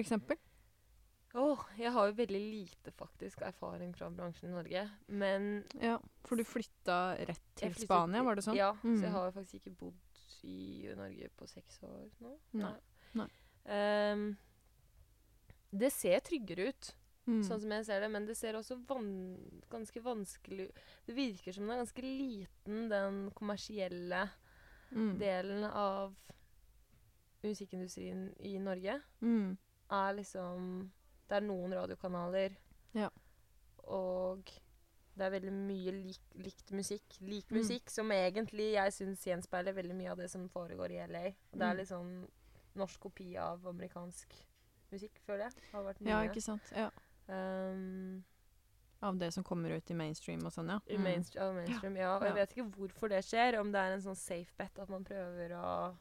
[1.37, 4.89] Åh, jeg har jo veldig lite faktisk erfaring fra bransjen i Norge.
[5.07, 8.55] Men Ja, for du flytta rett til flyttet Spania, var det sånn?
[8.57, 9.01] Ja, så Mm.
[9.03, 9.93] jeg har jo faktisk ikke bodd
[10.43, 12.37] i Norge på seks år nå.
[12.53, 12.73] Nei.
[13.13, 13.27] Nei.
[14.13, 14.37] Um,
[15.71, 16.95] det ser tryggere ut,
[17.27, 17.43] Mm.
[17.43, 20.71] sånn som jeg ser det, men det ser også van ganske vanskelig
[21.05, 24.31] Det virker som den er ganske liten, den kommersielle
[24.91, 25.19] Mm.
[25.19, 26.15] delen av
[27.43, 29.01] musikkindustrien i Norge.
[29.21, 29.57] Mm.
[29.91, 30.89] Er liksom
[31.29, 32.55] Det er noen radiokanaler,
[32.97, 33.09] Ja.
[33.87, 34.49] og
[35.15, 37.17] det er veldig mye lik, likt musikk.
[37.21, 37.57] Lik Mm.
[37.59, 41.25] musikk som egentlig jeg syns gjenspeiler veldig mye av det som foregår i LA.
[41.51, 41.77] Og det er Mm.
[41.77, 42.27] litt sånn
[42.75, 44.33] norsk kopi av amerikansk
[44.91, 45.53] musikk, føler jeg.
[45.71, 46.07] Har vært mye.
[46.09, 46.61] Ja, ikke sant.
[46.75, 46.89] Ja.
[47.27, 48.23] Um,
[49.01, 50.79] Av det som kommer ut i mainstream og sånn, ja.
[50.87, 52.15] i mainstream, av mainstream, ja.
[52.17, 53.57] Og jeg vet ikke hvorfor det skjer.
[53.59, 55.97] Om det er en sånn safe bet at man prøver å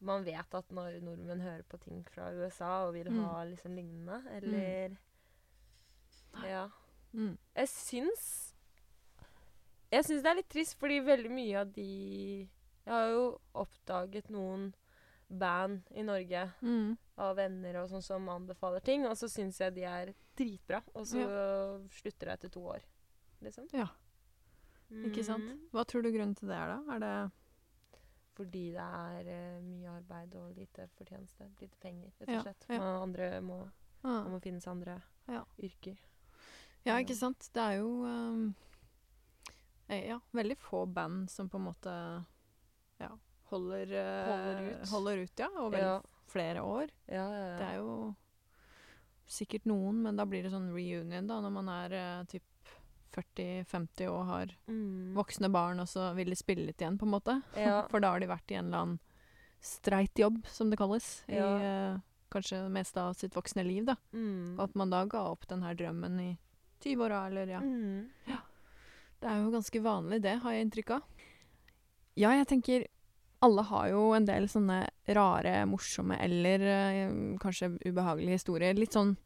[0.00, 3.24] Man vet at når nordmenn hører på ting fra USA og vil Mm.
[3.24, 4.96] ha liksom lignende, eller
[6.44, 6.68] Ja.
[7.14, 7.36] Mm.
[7.56, 8.54] Jeg syns
[9.92, 12.48] Jeg syns det er litt trist, fordi veldig mye av de
[12.86, 14.72] Jeg har jo oppdaget noen
[15.28, 16.96] band i Norge Mm.
[17.18, 21.04] av venner og sånn som anbefaler ting, og så syns jeg de er dritbra, og
[21.06, 22.80] så slutter jeg etter to år,
[23.42, 23.68] liksom.
[23.72, 23.86] Ja.
[24.90, 25.44] Ikke sant?
[25.44, 25.68] Mhm.
[25.72, 26.94] Hva tror du grunnen til det er, da?
[26.94, 27.32] Er det
[28.36, 31.48] Fordi det er uh, mye arbeid og lite fortjeneste.
[31.60, 32.66] Lite penger, rett og slett.
[32.70, 32.78] ja.
[32.78, 33.58] Man andre må,
[34.02, 35.42] det må finnes andre Ja.
[35.62, 35.98] yrker.
[36.86, 37.50] Ja, ikke sant.
[37.52, 38.54] Det er jo um,
[39.90, 41.92] Ja, veldig få band som på en måte
[43.00, 43.10] ja,
[43.50, 44.88] holder uh, Holder ut.
[44.94, 45.48] Holder ut, ja.
[45.60, 46.00] Over Ja.
[46.30, 46.90] flere år.
[47.10, 47.56] Ja, ja, ja.
[47.58, 48.14] Det er jo
[49.30, 52.42] sikkert noen, men da blir det sånn reunion, da, når man er uh, typ
[53.14, 55.14] 40-50 og har Mm.
[55.14, 57.42] voksne barn, og så vil de spille litt igjen, på en måte.
[57.56, 57.86] Ja.
[57.90, 59.00] For da har de vært i en eller annen
[59.60, 61.56] streit jobb, som det kalles, i Ja.
[61.58, 61.98] eh,
[62.30, 63.84] kanskje det meste av sitt voksne liv.
[63.86, 63.96] da.
[64.12, 64.54] Mm.
[64.58, 66.38] Og at man da ga opp den her drømmen i
[66.80, 67.60] 20-åra, eller ja.
[67.60, 68.08] Mm.
[69.20, 71.02] Det er jo ganske vanlig, det, har jeg inntrykk av.
[72.16, 72.86] Ja, jeg tenker
[73.42, 78.74] alle har jo en del sånne rare, morsomme eller eh, kanskje ubehagelige historier.
[78.74, 79.16] Litt sånn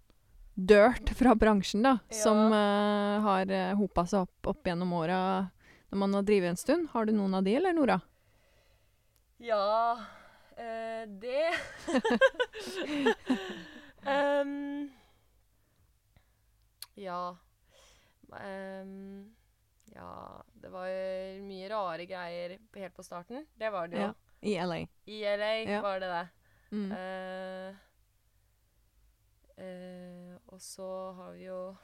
[0.55, 1.99] dirt fra bransjen, da.
[2.09, 2.17] Ja.
[2.23, 5.19] Som uh, har uh, hopa seg opp opp gjennom åra
[5.91, 6.89] når man har drevet en stund.
[6.91, 8.01] Har du noen av de, eller Nora?
[9.45, 9.99] Ja
[10.57, 11.51] eh, Det
[14.43, 14.91] um,
[16.95, 17.37] Ja
[18.35, 19.35] Um,
[19.95, 20.89] Ja Det var
[21.45, 23.45] mye rare greier helt på starten.
[23.55, 24.09] Det var det jo.
[24.09, 24.15] Ja.
[24.43, 24.79] I LA.
[25.07, 25.81] I LA Ja.
[25.83, 26.29] var det det.
[26.73, 26.91] Mm.
[26.93, 27.77] Eh,
[29.61, 30.89] eh, og så
[31.19, 31.77] har vi jo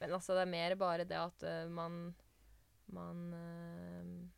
[0.00, 2.14] Men altså, det er mer bare det at uh, man
[2.86, 4.28] Man uh,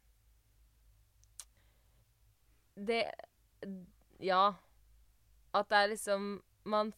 [2.76, 3.04] Det
[4.20, 4.54] Ja.
[5.54, 6.92] At det er liksom Man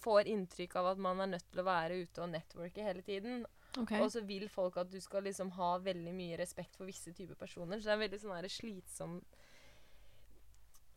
[0.00, 3.44] får inntrykk av at man er nødt til å være ute og networke hele tiden.
[3.78, 4.00] Okay.
[4.00, 7.36] Og så vil folk at du skal liksom ha veldig mye respekt for visse typer
[7.38, 7.78] personer.
[7.78, 9.20] Så det er veldig sånn her slitsom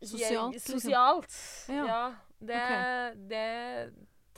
[0.03, 0.79] Sosialt, liksom.
[0.79, 1.35] Sosialt.
[1.67, 1.85] Ja.
[1.87, 2.15] Ja.
[2.39, 2.61] det,
[3.29, 3.43] det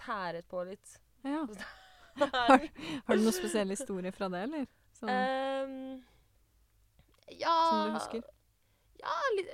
[0.05, 0.99] tæret på litt.
[1.25, 1.43] Ja.
[2.21, 2.67] Har,
[3.05, 4.67] Har du noen spesiell historie fra det, eller?
[4.95, 6.03] Sånn, um,
[7.35, 8.21] ja som du husker?
[9.01, 9.49] Ja, litt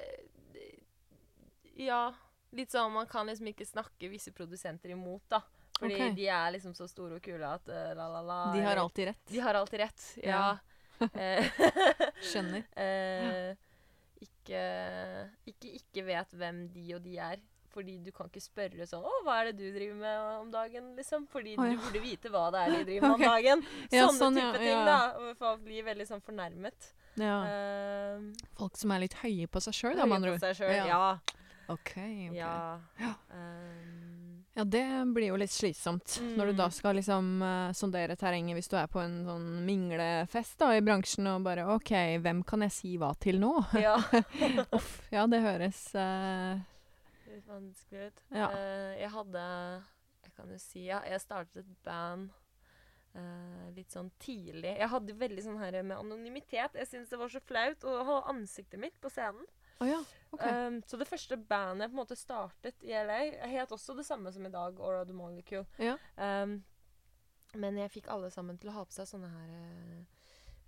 [1.81, 2.03] Ja.
[2.51, 5.39] Litt sånn man kan liksom ikke snakke visse produsenter imot, da.
[5.79, 6.11] Fordi okay.
[6.13, 8.39] de er liksom så store og kule at uh, la, la, la.
[8.53, 9.21] De har alltid rett.
[9.31, 10.09] De har alltid rett.
[10.25, 10.45] Ja.
[11.17, 11.47] Eh,
[12.21, 12.61] Skjønner.
[12.77, 13.55] uh,
[14.21, 14.59] ikke,
[15.49, 17.41] ikke ikke vet hvem de og de er.
[17.71, 20.95] Fordi du kan ikke spørre sånn 'Å, hva er det du driver med om dagen?'
[20.97, 21.27] liksom.
[21.31, 21.71] Fordi oh, ja.
[21.71, 23.25] du burde vite hva det er de driver med okay.
[23.27, 23.63] om dagen.
[23.91, 25.35] Ja, Sånne sånn, type ting, da.
[25.39, 26.91] Folk blir veldig sånn fornærmet.
[27.19, 27.37] Ja.
[27.47, 28.19] Eh,
[28.57, 30.61] Folk som er litt høye på seg sjøl, da, med andre ord.
[30.87, 31.19] Ja.
[31.71, 32.35] Ok, ok.
[32.35, 32.79] ja.
[32.99, 33.13] Ja.
[33.35, 34.83] Ehm, Ja, det
[35.15, 36.17] blir jo litt slitsomt.
[36.35, 36.71] Når du da Mm.
[36.75, 41.25] skal liksom uh, sondere terrenget hvis du er på en sånn minglefest da, i bransjen
[41.31, 43.53] og bare OK, hvem kan jeg si hva til nå?
[43.79, 43.95] ja.
[44.75, 45.01] Uff.
[45.09, 46.59] Ja, det høres eh,
[47.41, 48.21] Litt vanskelig ut.
[48.37, 48.51] Ja.
[48.53, 49.43] Uh, jeg hadde
[50.21, 52.29] Jeg kan jo si ja, jeg startet et band
[53.17, 54.75] uh, litt sånn tidlig.
[54.77, 56.77] Jeg hadde veldig sånn her med anonymitet.
[56.77, 59.47] Jeg syntes det var så flaut å ha ansiktet mitt på scenen.
[59.81, 59.97] Oh, ja.
[60.29, 60.67] okay.
[60.67, 64.05] Um, så det første bandet jeg på en måte startet i LA, het også det
[64.05, 65.65] samme som i dag, Aura the Molecule.
[65.81, 65.95] Ja.
[66.21, 66.59] Um,
[67.57, 69.49] men jeg fikk alle sammen til å ha på seg sånne her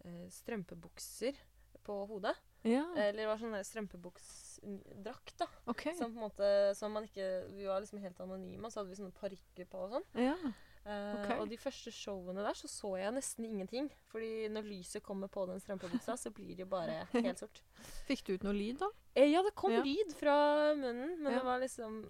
[0.04, 1.38] eh, strømpebukser
[1.86, 2.34] på hodet.
[2.64, 2.84] Ja.
[2.96, 5.48] Eller det var sånn strømpebuksdrakt, da.
[5.72, 5.94] Okay.
[5.98, 8.94] Som på en måte som man ikke Vi var liksom helt anonyme, og så hadde
[8.94, 10.06] vi sånne parykker på og sånn.
[10.30, 10.36] Ja.
[10.84, 11.38] Okay.
[11.38, 13.86] Uh, Og de første showene der så så jeg nesten ingenting.
[14.12, 17.62] Fordi når lyset kommer på den strømpebuksa, så blir det jo bare helt sort.
[18.10, 18.90] Fikk du ut noe lyd, da?
[19.16, 19.84] Eh, ja, det kom Ja.
[19.86, 20.36] lyd fra
[20.76, 21.40] munnen, men Ja.
[21.40, 22.02] det var liksom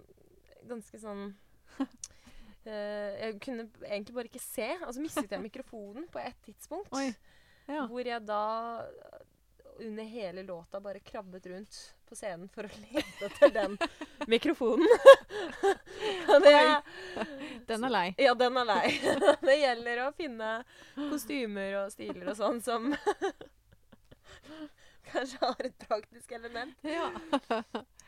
[0.66, 1.36] ganske sånn
[1.78, 1.86] uh,
[3.20, 4.70] Jeg kunne egentlig bare ikke se.
[4.86, 6.90] Og så mistet jeg mikrofonen på et tidspunkt.
[7.68, 7.86] Ja.
[7.86, 8.42] Hvor jeg da
[9.80, 13.78] under hele låta bare krabbet rundt på scenen for å lete etter den
[14.30, 14.86] mikrofonen.
[16.44, 16.82] Det,
[17.66, 18.14] Den er lei.
[18.18, 18.88] ja, den er lei.
[19.48, 20.50] det gjelder å finne
[20.96, 22.90] kostymer og stiler og sånn som
[25.10, 26.76] kanskje har et praktisk element.
[26.82, 27.10] Ja.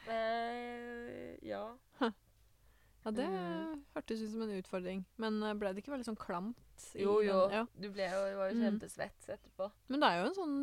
[0.06, 1.64] Eh, ja.
[2.00, 3.84] ja, det Mm.
[3.94, 5.04] hørtes ut som en utfordring.
[5.16, 6.58] Men eh, ble det ikke veldig sånn klamt?
[6.94, 7.40] Jo, jo.
[7.48, 7.56] Den?
[7.60, 7.66] Ja.
[7.80, 8.64] Du ble jo, var jo Mm.
[8.66, 9.70] kjempesvett etterpå.
[9.88, 10.56] Men det er jo en sånn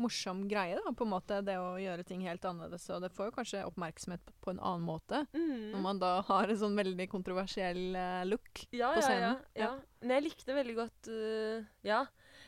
[0.00, 2.86] morsom greie, da, på en måte, det å gjøre ting helt annerledes.
[2.94, 5.22] Og det får jo kanskje oppmerksomhet på, på en annen måte.
[5.34, 5.82] Når Mm.
[5.84, 8.64] man da har en sånn veldig kontroversiell uh, look.
[8.72, 9.38] ja, på ja, scenen.
[9.54, 9.70] Ja, ja.
[10.02, 12.02] Men jeg likte veldig godt uh, Ja.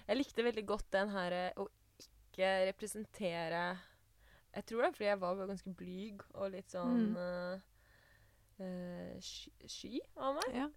[0.09, 1.69] Jeg likte veldig godt den her øh, å
[2.03, 3.61] ikke representere
[4.55, 7.17] Jeg tror det er fordi jeg var ganske blyg og litt sånn Mm.
[7.17, 7.61] øh,
[8.61, 10.55] øh, sky, sky av meg.
[10.55, 10.69] Ja.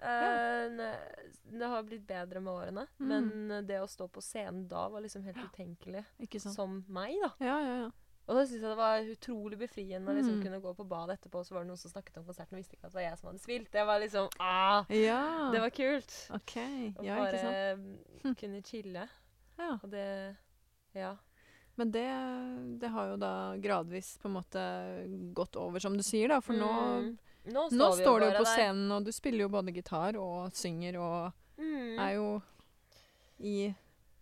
[0.70, 3.08] Ne- det har blitt bedre med årene, Mm.
[3.08, 6.56] men det å stå på scenen da var liksom helt utenkelig Ikke sant?
[6.56, 7.32] som meg, da.
[7.40, 7.92] Ja, ja, ja.
[8.28, 10.44] Og da syns jeg det var utrolig befriende å liksom Mm.
[10.44, 12.58] kunne gå på badet etterpå, og så var det noen som snakket om konserten og
[12.64, 13.72] visste ikke at det var jeg som hadde spilt.
[13.72, 15.52] Det var liksom ah, Ja.
[15.52, 16.32] Det var kult.
[16.34, 16.56] OK.
[16.98, 17.44] Å Ja, ikke sant.
[17.44, 17.78] bare
[18.24, 19.10] mm, kunne chille.
[19.60, 19.72] Ja.
[19.84, 20.38] Og det
[20.96, 21.18] Ja.
[21.78, 26.30] Men det, det har jo da gradvis på en måte gått over, som du sier,
[26.30, 26.40] da.
[26.40, 26.60] For Mm.
[26.62, 27.18] Nå
[27.54, 30.98] nå vi står du jo på scenen, og du spiller jo både gitar og synger
[31.00, 32.00] og Mm.
[32.04, 32.42] er jo
[33.40, 33.74] i,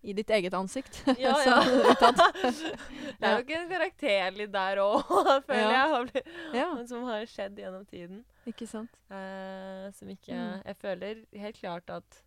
[0.04, 1.00] i ditt eget ansikt.
[1.18, 1.56] Ja, ja.
[3.18, 5.02] det er jo ikke en karakter litt der òg,
[5.48, 5.72] føler Ja.
[5.72, 5.90] jeg.
[5.96, 8.24] Har blitt, ja, Som har skjedd gjennom tiden.
[8.46, 8.90] ikke sant.
[9.10, 10.62] Eh, som ikke Mm.
[10.66, 12.22] Jeg føler helt klart at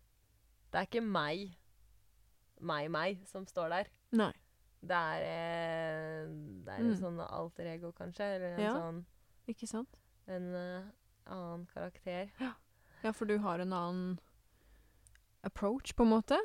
[0.73, 1.55] det er ikke meg,
[2.59, 3.87] meg, meg, som står der.
[4.11, 4.31] Nei.
[4.83, 6.27] Det er, eh,
[6.65, 6.99] det er en Mm.
[6.99, 8.21] sånn alter ego, kanskje.
[8.35, 9.05] Eller en sånn
[9.47, 9.87] Ikke sant.
[10.27, 10.87] En uh,
[11.31, 12.29] annen karakter.
[13.03, 14.19] Ja, for du har en annen
[15.45, 16.37] approach, på en måte,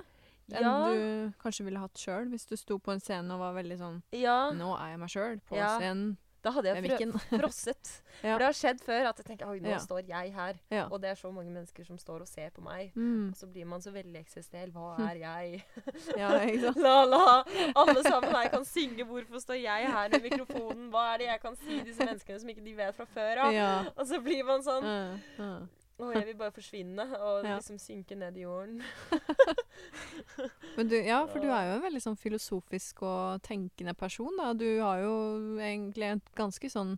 [0.53, 3.55] enn Ja, du kanskje ville hatt sjøl, hvis du sto på en scene og var
[3.57, 5.71] veldig sånn ja, Nå er jeg meg sjøl på Ja.
[5.81, 7.09] scenen da hadde jeg
[7.41, 7.93] frosset.
[8.23, 8.35] Ja.
[8.37, 9.79] For det har skjedd før at jeg tenker oi, nå Ja.
[9.83, 10.59] står jeg her.
[10.71, 10.85] Ja.
[10.93, 12.93] Og det er så mange mennesker som står og ser på meg.
[12.95, 13.31] Mm.
[13.33, 14.71] Og så blir man så veldig eksistensiell.
[14.71, 15.65] Hva er jeg?
[16.87, 17.43] La, la.
[17.75, 21.41] Alle sammen her kan synge 'Hvorfor står jeg her med mikrofonen?' Hva er det jeg
[21.41, 23.93] kan si disse menneskene som ikke de vet fra før av?
[23.97, 25.69] Og så blir man sånn.
[26.03, 27.57] Å, jeg vil bare forsvinne og Ja.
[27.61, 28.83] liksom synke ned i jorden.
[30.77, 34.53] Men du, ja, for du er jo en veldig sånn filosofisk og tenkende person, da.
[34.57, 35.15] Du har jo
[35.61, 36.97] egentlig en ganske sånn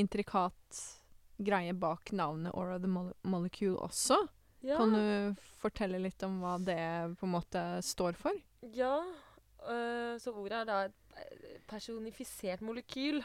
[0.00, 0.80] intrikat
[1.40, 4.18] greie bak navnet Aura the Molecule også.
[4.64, 4.76] Ja.
[4.76, 6.80] Kan du fortelle litt om hva det
[7.20, 8.36] på en måte står for?
[8.76, 8.98] Ja,
[9.64, 13.22] øh, så ordet er da et eh, personifisert molekyl.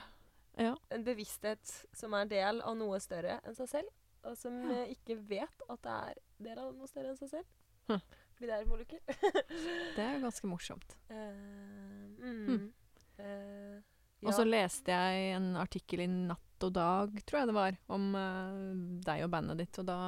[0.56, 0.78] Ja.
[0.96, 3.92] En bevissthet som er del av noe større enn seg selv.
[4.26, 4.82] Og som Ja.
[4.84, 7.46] eh, ikke vet at det er del av noe større enn seg selv.
[7.90, 8.02] Hm.
[8.36, 9.00] Fordi det er et molekyl.
[9.96, 10.96] Det er ganske morsomt.
[11.10, 12.74] Uh, mm, Hm.
[13.20, 13.82] eh,
[14.26, 18.10] Og så leste jeg en artikkel i Natt og Dag, tror jeg det var, om
[18.16, 20.00] uh, deg og bandet ditt, og da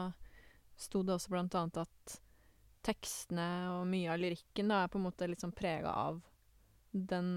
[0.76, 2.18] sto det også blant annet at
[2.88, 3.48] tekstene
[3.78, 6.20] og mye av lyrikken da er på en måte litt sånn prega av
[6.92, 7.34] den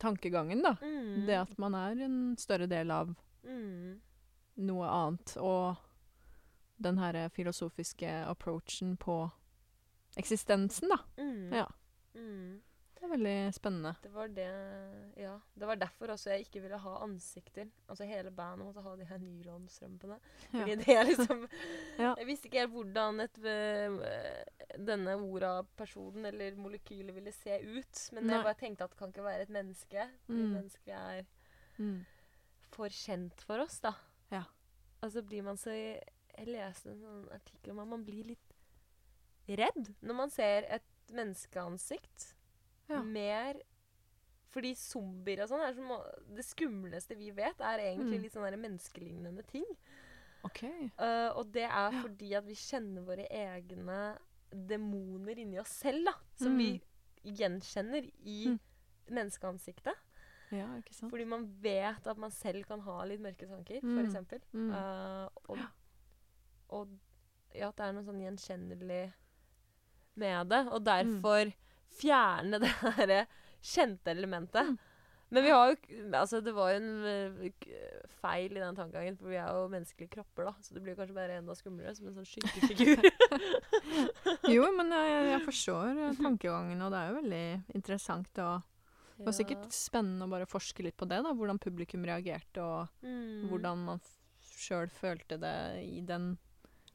[0.00, 0.76] tankegangen, da.
[0.80, 3.10] Mm, Det at man er en større del av
[3.44, 4.00] mm,
[4.64, 5.76] noe annet, og
[6.76, 9.30] den her filosofiske approachen på
[10.16, 10.98] eksistensen, da.
[11.22, 11.66] mm, Ja.
[12.14, 12.62] Mm.
[12.94, 13.90] Det er veldig spennende.
[14.02, 15.38] Det var det Ja.
[15.58, 17.66] Det var derfor også jeg ikke ville ha ansikter.
[17.88, 20.16] Altså hele bandet måtte ha de her nylonstrømpene.
[20.52, 20.58] Ja.
[20.60, 21.48] Fordi det er liksom
[21.98, 22.14] Ja.
[22.16, 23.98] Jeg visste ikke helt hvordan et, øh,
[24.86, 28.08] denne orda-personen eller molekylet ville se ut.
[28.12, 28.36] Men Nei.
[28.36, 30.08] jeg bare tenkte at det kan ikke være et menneske.
[30.26, 30.52] Fordi Mm.
[30.54, 31.24] mennesker er
[31.78, 32.04] Mm.
[32.70, 33.92] for kjent for oss, da.
[34.30, 34.42] Ja.
[35.02, 35.98] Altså blir man så
[36.36, 38.54] Jeg leste en sånn artikkel om at man blir litt
[39.48, 40.82] redd når man ser et
[41.12, 42.34] menneskeansikt.
[42.88, 43.02] Ja.
[43.02, 43.60] Mer
[44.54, 45.88] Fordi zombier og sånn er som
[46.36, 48.22] Det skumleste vi vet, er egentlig Mm.
[48.22, 49.64] litt sånne menneskelignende ting.
[50.44, 50.62] OK.
[50.98, 52.02] Uh, og det er Ja.
[52.02, 54.16] fordi at vi kjenner våre egne
[54.52, 56.12] demoner inni oss selv, da.
[56.36, 56.58] Som Mm.
[56.58, 56.82] vi
[57.32, 58.60] gjenkjenner i Mm.
[59.10, 59.94] menneskeansiktet.
[60.52, 61.10] Ja, ikke sant?
[61.10, 64.04] Fordi man vet at man selv kan ha litt mørke tanker, Mm.
[64.06, 64.40] eksempel.
[64.52, 64.70] Mm.
[64.72, 65.58] Eh, og,
[66.72, 66.88] og
[67.54, 69.04] ja, at det er noe sånn gjenkjennelig
[70.20, 70.62] med det.
[70.74, 71.52] Og derfor
[71.94, 73.20] fjerne det derre
[73.64, 74.74] kjente elementet.
[74.74, 74.82] Mm.
[75.34, 75.76] Men vi har jo
[76.14, 77.70] Altså, det var jo en eh,
[78.20, 80.52] feil i den tankegangen, for vi er jo menneskelige kropper, da.
[80.62, 83.08] Så det blir kanskje bare enda skumlere, som en sånn skyggefigur.
[84.54, 87.46] Jo, men jeg, jeg forstår tankegangen, og det er jo veldig
[87.78, 88.40] interessant.
[88.44, 88.60] å
[89.14, 91.32] det var sikkert spennende å bare forske litt på det, da.
[91.38, 93.46] Hvordan publikum reagerte, og mm.
[93.50, 94.02] hvordan man
[94.44, 95.56] sjøl følte det
[95.86, 96.32] i den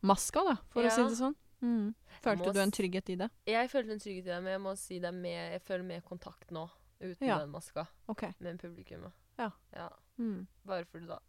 [0.02, 0.90] maska, da, for Ja.
[0.90, 1.36] å si det sånn.
[1.62, 1.94] Mm.
[2.24, 3.30] Følte du en trygghet i det?
[3.46, 5.84] Jeg følte en trygghet i det, men jeg må si det er mer, jeg føler
[5.84, 6.70] mer kontakt nå,
[7.02, 7.40] uten Ja.
[7.40, 8.32] den maska, okay.
[8.40, 9.12] med publikummet.
[9.38, 9.52] Ja.
[9.76, 9.90] ja.
[10.18, 10.48] Mm.
[10.66, 11.20] Bare fordi da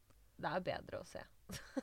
[0.40, 1.20] Det er bedre å se.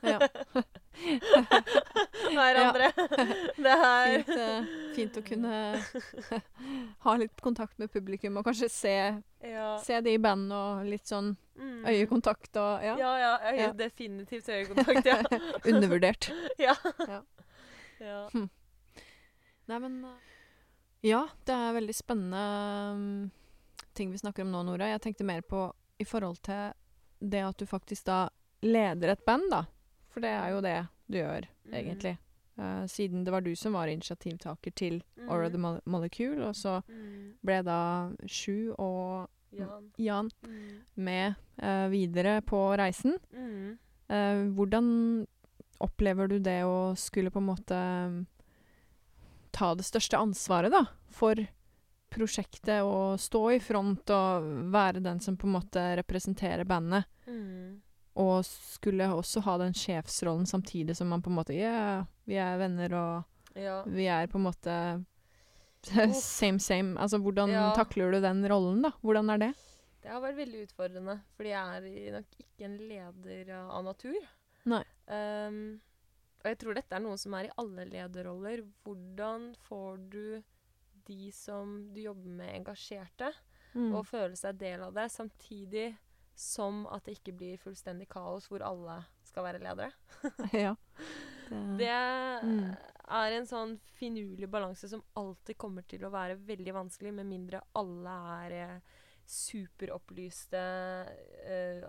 [0.02, 0.18] Ja.
[2.34, 2.88] Hverandre.
[3.64, 5.52] Det er Fint, uh, fint å kunne
[7.04, 8.94] ha litt kontakt med publikum, og kanskje se,
[9.84, 11.36] se det i band og litt sånn.
[11.86, 12.96] Øyekontakt og Ja.
[12.98, 13.32] Ja, ja.
[13.52, 13.72] øye, Ja.
[13.72, 15.18] Definitivt øyekontakt, ja.
[15.72, 16.30] Undervurdert.
[16.58, 16.74] ja.
[17.08, 17.22] Ja.
[18.00, 18.28] ja.
[19.68, 20.16] Nei, men eh,
[21.02, 22.44] Ja, det er veldig spennende
[22.94, 23.30] um,
[23.94, 24.88] ting vi snakker om nå, Nora.
[24.90, 25.68] Jeg tenkte mer på
[25.98, 26.72] i forhold til
[27.20, 28.28] det at du faktisk da
[28.62, 29.64] leder et band, da.
[30.10, 31.74] For det er jo det du gjør, Mhm.
[31.74, 32.16] egentlig.
[32.58, 35.28] Uh, siden det var du som var initiativtaker til mm.
[35.30, 37.34] Aura the Molecule, og så Mm.
[37.44, 39.90] ble da Sju og Jan.
[39.96, 40.80] Jan Mm.
[40.94, 43.18] med uh, videre på reisen.
[43.32, 43.78] Mm.
[44.10, 45.26] Uh, hvordan
[45.80, 48.26] opplever du det å skulle på en måte um,
[49.52, 51.34] ta det største ansvaret, da, for
[52.10, 57.80] prosjektet og stå i front og være den som på en måte representerer bandet, Mm.
[58.16, 62.56] og skulle også ha den sjefsrollen samtidig som man på en måte Ja, vi er
[62.58, 63.24] venner, og
[63.54, 63.82] Ja.
[63.84, 65.04] vi er på en måte.
[66.14, 66.94] same, same.
[67.00, 67.72] Altså, hvordan Ja.
[67.76, 68.90] takler du den rollen, da?
[69.02, 69.50] Hvordan er det?
[70.02, 74.18] Det har vært veldig utfordrende, fordi jeg er nok ikke en leder av natur.
[74.68, 74.82] Nei.
[75.10, 75.80] Um,
[76.38, 78.62] og jeg tror dette er noe som er i alle lederroller.
[78.86, 80.42] Hvordan får du
[81.08, 83.32] de som du jobber med, engasjerte,
[83.74, 83.94] Mm.
[83.94, 85.96] og føle seg del av det, samtidig
[86.34, 89.92] som at det ikke blir fullstendig kaos hvor alle skal være ledere?
[90.52, 90.74] ja.
[91.50, 92.76] Det Mm.
[93.10, 97.60] Er en sånn finurlig balanse som alltid kommer til å være veldig vanskelig, med mindre
[97.78, 98.98] alle er eh,
[99.28, 100.62] superopplyste
[101.48, 101.88] eh,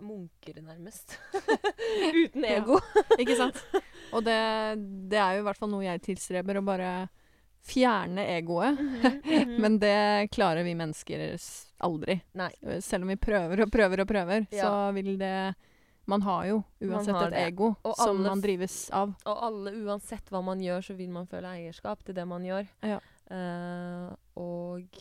[0.00, 1.18] munker, nærmest.
[2.24, 2.78] Uten ego.
[3.20, 3.58] Ikke sant?
[4.16, 4.38] Og det,
[5.12, 6.92] det er jo i hvert fall noe jeg tilstreber, å bare
[7.60, 8.78] fjerne egoet.
[8.80, 9.56] Mhm.
[9.62, 11.26] Men det klarer vi mennesker
[11.84, 12.20] aldri.
[12.40, 12.52] Nei.
[12.80, 14.64] Selv om vi prøver og prøver og prøver, Ja.
[14.70, 15.34] så vil det
[16.10, 17.44] Man har jo uansett har et det.
[17.52, 19.12] ego Og som alle man drives av.
[19.24, 22.66] Og alle, uansett hva man gjør, så vil man føle eierskap til det man gjør.
[22.82, 22.98] Ja.
[23.30, 24.10] Uh,
[24.42, 24.98] og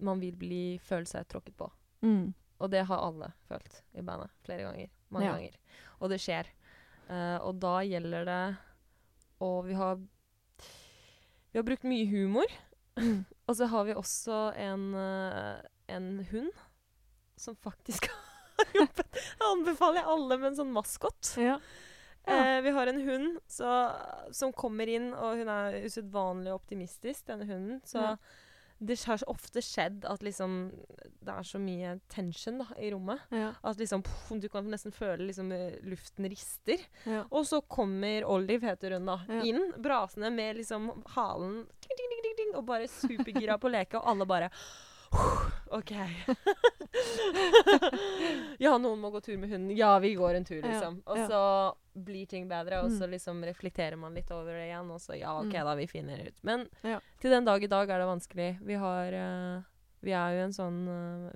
[0.00, 1.68] man vil bli, føle seg tråkket på.
[2.06, 2.30] Mm.
[2.60, 4.88] Og det har alle følt i bandet flere ganger.
[5.12, 5.34] Mange Ja.
[5.36, 5.58] ganger.
[6.00, 6.48] Og det skjer.
[7.10, 8.56] Uh, og da gjelder det
[9.38, 9.94] Og vi har
[11.52, 12.46] Vi har brukt mye humor.
[12.98, 13.24] Mm.
[13.48, 15.60] Og så har vi også en, eh,
[15.94, 16.50] en hund
[17.38, 18.08] som faktisk
[18.58, 21.34] har jobbet Det anbefaler jeg alle med en sånn maskot.
[21.40, 21.58] Ja.
[22.26, 22.36] Ja.
[22.56, 23.70] Eh, vi har en hund så,
[24.34, 27.80] som kommer inn, og hun er usedvanlig optimistisk, denne hunden.
[27.86, 28.16] Så Ja.
[28.78, 30.70] Det har så ofte skjedd at liksom
[31.24, 33.22] Det er så mye tension da, i rommet.
[33.64, 36.82] At liksom pff, Du kan nesten føle liksom eh, luften rister.
[37.30, 39.16] Og så kommer Olive, heter hun da,
[39.48, 43.72] inn brasende med liksom halen ding, ding, ding, ding, ding, og bare supergira på å
[43.78, 44.50] leke, og alle bare
[45.76, 45.90] OK.
[48.58, 49.72] ja, noen må gå tur med hunden.
[49.76, 51.00] Ja, vi går en tur, liksom.
[51.06, 51.40] Og så
[52.06, 52.98] blir ting bedre, og Mm.
[52.98, 55.64] så liksom reflekterer man litt over det igjen, og så ja, OK, Mm.
[55.64, 56.42] da, vi finner ut.
[56.44, 56.68] Men
[57.20, 58.58] til den dag i dag er det vanskelig.
[58.62, 59.62] Vi har uh,
[60.02, 61.30] Vi er jo en sånn uh,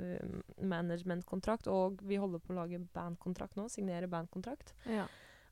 [0.62, 3.68] managementkontrakt, og vi holder på å lage bandkontrakt nå.
[3.68, 4.74] Signere bandkontrakt.
[4.86, 5.06] Ja.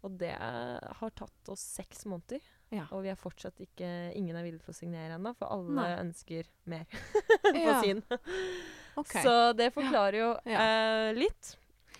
[0.04, 2.38] Og det har tatt oss seks måneder.
[2.70, 2.84] Ja.
[2.92, 5.86] Og vi er fortsatt ikke Ingen er villig til å signere ennå, for alle Nei.
[6.02, 6.84] ønsker mer
[7.46, 7.80] på Ja.
[7.80, 8.02] sin.
[8.98, 9.22] Okay.
[9.22, 11.54] Så det forklarer jo eh, litt.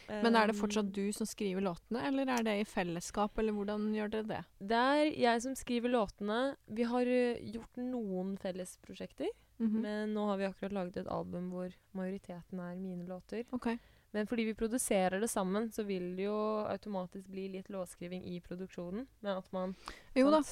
[0.09, 3.53] Men er det Um, fortsatt du som skriver låtene, eller er det i fellesskap, eller
[3.53, 4.39] hvordan gjør dere det?
[4.71, 6.39] Det er jeg som skriver låtene.
[6.67, 9.29] Vi har eh, gjort noen fellesprosjekter,
[9.61, 9.81] Mhm.
[9.83, 13.45] men nå har vi akkurat laget et album hvor majoriteten er mine låter.
[13.53, 13.73] OK.
[14.13, 16.37] Men fordi vi produserer det sammen, så vil det jo
[16.67, 19.07] automatisk bli litt låtskriving i produksjonen.
[19.21, 19.75] Men at man
[20.17, 20.43] Jo da,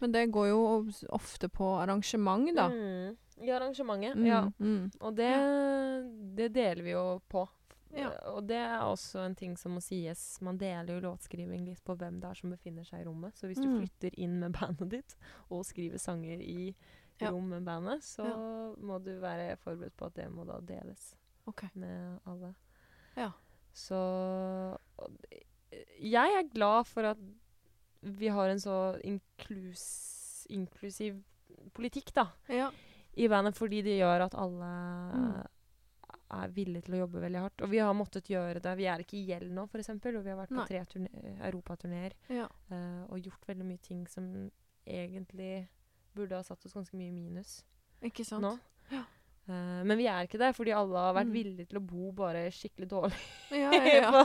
[0.00, 0.62] men det går jo
[1.12, 2.68] ofte på arrangement, da.
[2.68, 3.16] Mm.
[3.44, 4.40] I arrangementet, Mm, ja.
[4.58, 4.90] mm.
[5.00, 5.32] Og det,
[6.36, 7.48] det deler vi jo på.
[7.94, 8.08] Ja.
[8.32, 10.40] Og det er også en ting som må sies.
[10.42, 13.36] Man deler jo låtskriving litt på hvem det er som befinner seg i rommet.
[13.38, 13.78] Så hvis du Mm.
[13.84, 15.16] flytter inn med bandet ditt
[15.50, 16.74] og skriver sanger i
[17.20, 17.30] Ja.
[17.30, 18.24] rom med bandet, så
[18.80, 21.14] må du være forberedt på at det må da deles
[21.46, 21.68] okay.
[21.74, 22.54] med alle.
[23.16, 23.30] Ja.
[23.74, 24.78] Så
[26.00, 27.18] Jeg er glad for at
[28.02, 31.22] vi har en så inklus, inklusiv
[31.74, 32.70] politikk, da Ja.
[33.16, 34.68] i bandet fordi det gjør at alle
[35.14, 35.46] Mm.
[36.30, 37.62] er villige til å jobbe veldig hardt.
[37.62, 38.76] Og vi har måttet gjøre det.
[38.76, 39.88] Vi er ikke i gjeld nå, f.eks.
[39.88, 40.60] Og vi har vært Nei.
[40.64, 42.48] på tre turne- europaturneer ja.
[42.70, 44.50] uh, og gjort veldig mye ting som
[44.86, 45.68] egentlig
[46.14, 47.64] burde ha satt oss ganske mye minus
[48.02, 48.42] Ikke sant?
[48.42, 48.58] nå.
[48.90, 49.04] Ja.
[49.46, 51.32] Eh, men vi er ikke det, fordi alle har vært Mm.
[51.34, 53.18] villige til å bo bare skikkelig dårlig.
[53.50, 54.24] Ja, ja,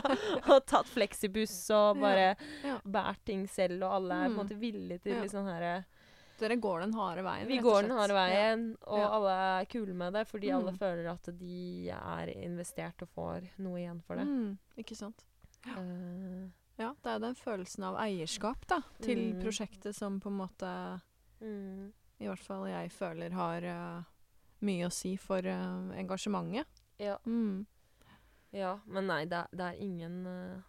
[0.54, 2.78] og tatt fleksibuss og bare Ja.
[2.84, 4.40] båret ting selv, og alle er på en Mm.
[4.48, 5.20] måte villige til Ja.
[5.22, 5.84] litt sånn herre
[6.40, 9.08] Dere går den harde veien, Vi går den harde veien, og Ja.
[9.12, 10.78] alle er kule med det, fordi alle Mm.
[10.78, 14.24] føler at de er investert og får noe igjen for det.
[14.24, 15.22] Mm, ikke sant.
[15.66, 16.48] Uh,
[16.78, 19.42] Ja, det er den følelsen av eierskap da, til Mm.
[19.42, 21.02] prosjektet som på en måte
[21.42, 24.02] mm, i hvert fall jeg føler har eh,
[24.62, 26.66] mye å si for uh, engasjementet.
[26.98, 27.66] ja, Mm.
[28.52, 30.60] ja, men nei, det er, det er ingen uh,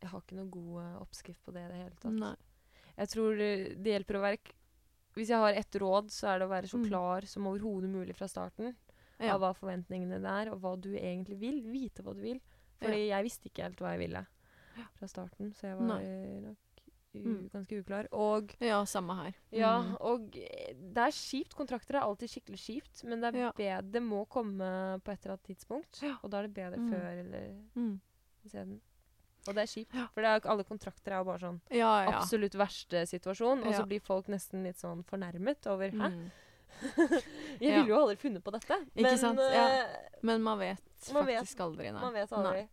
[0.00, 2.12] Jeg har ikke noe god eh, oppskrift på det i det hele tatt.
[2.12, 2.34] Nei.
[2.96, 3.50] Jeg tror det,
[3.84, 4.38] hjelper å være
[5.16, 6.86] Hvis jeg har ett råd, så er det å være så Mm.
[6.88, 8.74] klar som overhodet mulig fra starten.
[9.18, 9.34] Ja.
[9.34, 11.60] Av hva forventningene er, og hva du egentlig vil.
[11.68, 12.40] Vite hva du vil.
[12.80, 14.22] Fordi jeg visste ikke helt hva jeg ville
[14.96, 16.56] fra starten, så jeg var Mm.
[17.14, 18.06] Ganske uklar.
[18.12, 19.34] Og ja, samme her.
[19.52, 19.96] Ja, Mm.
[20.00, 21.54] og det er kjipt.
[21.54, 23.52] Kontrakter er alltid skikkelig kjipt, men det Ja.
[23.52, 26.02] bedre, det må komme på et eller annet tidspunkt.
[26.02, 26.16] Ja.
[26.22, 26.90] Og da er det bedre Mm.
[26.92, 28.00] før eller Mm.
[28.46, 28.80] siden.
[29.48, 30.06] Og det er kjipt, Ja.
[30.14, 34.00] for det er, alle kontrakter er jo bare sånn absolutt verste situasjon, og så blir
[34.02, 36.08] folk nesten litt sånn fornærmet over Hæ?
[36.12, 36.30] Mm.
[37.60, 38.76] Jeg ville jo aldri funnet på dette.
[38.94, 39.38] Ikke men sant?
[39.38, 39.66] Ja.
[39.82, 40.78] eh, Men man vet
[41.12, 42.00] Man vet- faktisk aldri, nei.
[42.00, 42.52] man vet aldri.
[42.52, 42.68] Nei,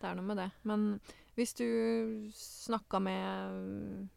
[0.00, 0.50] det er noe med det.
[0.64, 1.00] Men
[1.36, 4.08] hvis du snakka med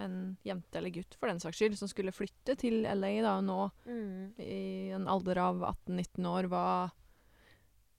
[0.00, 3.70] en jente eller gutt, for den saks skyld, som skulle flytte til LA da, nå
[3.86, 4.32] Mm.
[4.40, 6.90] i en alder av 18-19 år, hva,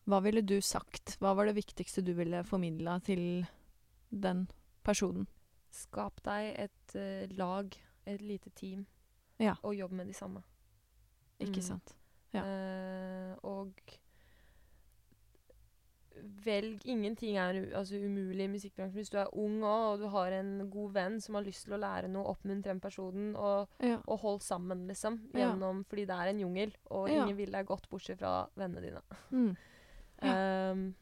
[0.08, 1.18] hva ville du sagt?
[1.20, 3.45] Hva var det viktigste du ville formidla til
[4.12, 4.47] den
[4.84, 5.28] personen?
[5.72, 7.76] Skap deg et uh, lag,
[8.08, 8.86] et lite team,
[9.39, 9.56] Ja.
[9.64, 10.43] og jobb med de samme.
[11.39, 11.68] Ikke Mm.
[11.68, 11.95] sant?
[12.34, 12.41] Ja.
[12.43, 13.74] Uh, og
[16.45, 18.95] velg Ingenting er altså, umulig i musikkbransjen.
[18.99, 21.76] Hvis du er ung også, og du har en god venn som har lyst til
[21.78, 23.97] å lære noe, oppmuntre den personen, og, Ja.
[24.07, 25.20] og hold sammen, liksom.
[25.34, 25.51] Ja.
[25.55, 27.24] Fordi det er en jungel, og Ja.
[27.24, 29.01] ingen vil deg godt bortsett fra vennene dine.
[29.32, 29.57] Mm.
[30.22, 30.95] Um.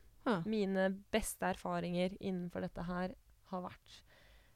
[0.46, 3.14] Mine beste erfaringer innenfor dette her
[3.52, 4.02] har vært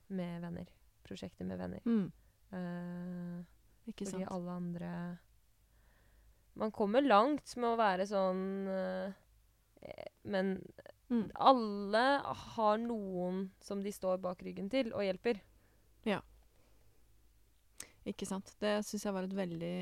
[0.10, 0.68] med venner.
[1.03, 1.82] Prosjekter med venner.
[1.86, 2.12] Mm.
[2.53, 3.43] Uh,
[3.89, 4.32] Ikke fordi sant?
[4.32, 4.91] alle andre
[6.55, 9.12] Man kommer langt med å være sånn eh,
[10.23, 10.61] Men
[11.09, 11.32] Mm.
[11.39, 15.39] alle har noen som de står bak ryggen til og hjelper.
[16.03, 16.19] Ja.
[18.07, 18.53] Ikke sant?
[18.59, 19.78] Det syns jeg var et veldig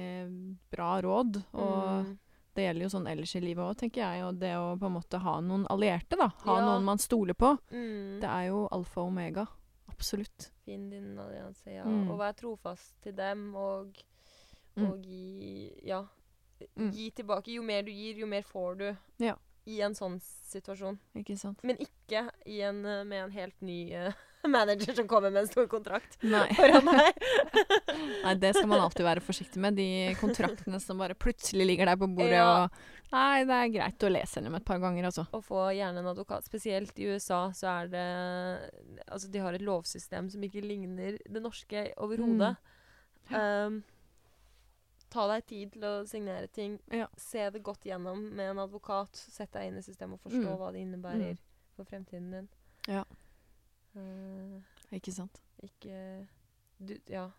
[0.73, 1.39] bra råd.
[1.53, 2.17] Og Mm.
[2.55, 4.23] det gjelder jo sånn ellers i livet òg, tenker jeg.
[4.23, 6.27] Og det å på en måte ha noen allierte, da.
[6.27, 6.65] Ha Ja.
[6.65, 7.57] noen man stoler på.
[7.71, 8.19] Mm.
[8.21, 9.47] Det er jo alfa og omega.
[9.89, 10.51] Absolutt.
[10.65, 11.83] Finn din allianse, ja.
[11.85, 12.09] Mm.
[12.11, 13.93] Og vær trofast til dem, og,
[14.75, 14.91] Mm.
[14.91, 16.05] og gi Ja.
[16.77, 16.91] Mm.
[16.93, 17.47] Gi tilbake.
[17.53, 18.97] Jo mer du gir, jo mer får du.
[19.19, 19.35] Ja.
[19.65, 20.97] I en sånn situasjon.
[21.17, 21.61] Ikke sant?
[21.65, 25.49] Men ikke i en, eh, med en helt ny uh, manager som kommer med en
[25.49, 26.45] stor kontrakt Nei.
[26.57, 27.23] foran deg.
[28.25, 29.77] Nei, det skal man alltid være forsiktig med.
[29.79, 29.87] De
[30.19, 32.51] kontraktene som bare plutselig ligger der på bordet Ja.
[32.65, 35.27] og Nei, det er greit å lese gjennom et par ganger, altså.
[35.29, 36.47] Å få gjerne en advokat.
[36.49, 38.05] Spesielt i USA så er det
[39.05, 42.55] Altså, de har et lovsystem som ikke ligner det norske overhodet.
[43.29, 43.83] Um,
[45.09, 46.79] ta deg tid til å signere ting.
[46.91, 47.07] Ja.
[47.17, 49.15] Se det godt gjennom med en advokat.
[49.15, 50.57] Sett deg inn i systemet og forstå Mm.
[50.57, 51.37] hva det innebærer Mm.
[51.75, 52.49] for fremtiden din.
[52.87, 53.03] Ja.
[53.95, 55.41] Uh, Ikke sant.
[55.63, 56.27] ikke
[56.85, 57.29] du, Ja.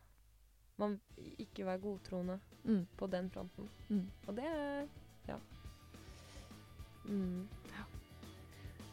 [0.79, 1.01] Man
[1.39, 2.87] ikke være godtroende Mm.
[2.99, 3.69] på den fronten.
[3.89, 4.11] Mm.
[4.29, 4.89] Og det
[5.29, 5.37] Ja.
[7.09, 7.47] Mm.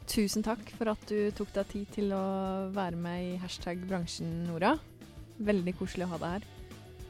[0.07, 4.45] Tusen takk for at du tok deg tid til å være med i hashtag bransjen,
[4.45, 4.77] Nora.
[5.39, 6.43] Veldig koselig å ha deg her.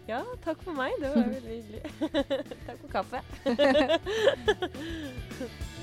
[0.07, 0.91] Ja, takk for meg.
[0.99, 1.81] Det var veldig hyggelig.
[2.67, 3.19] takk for kaffe.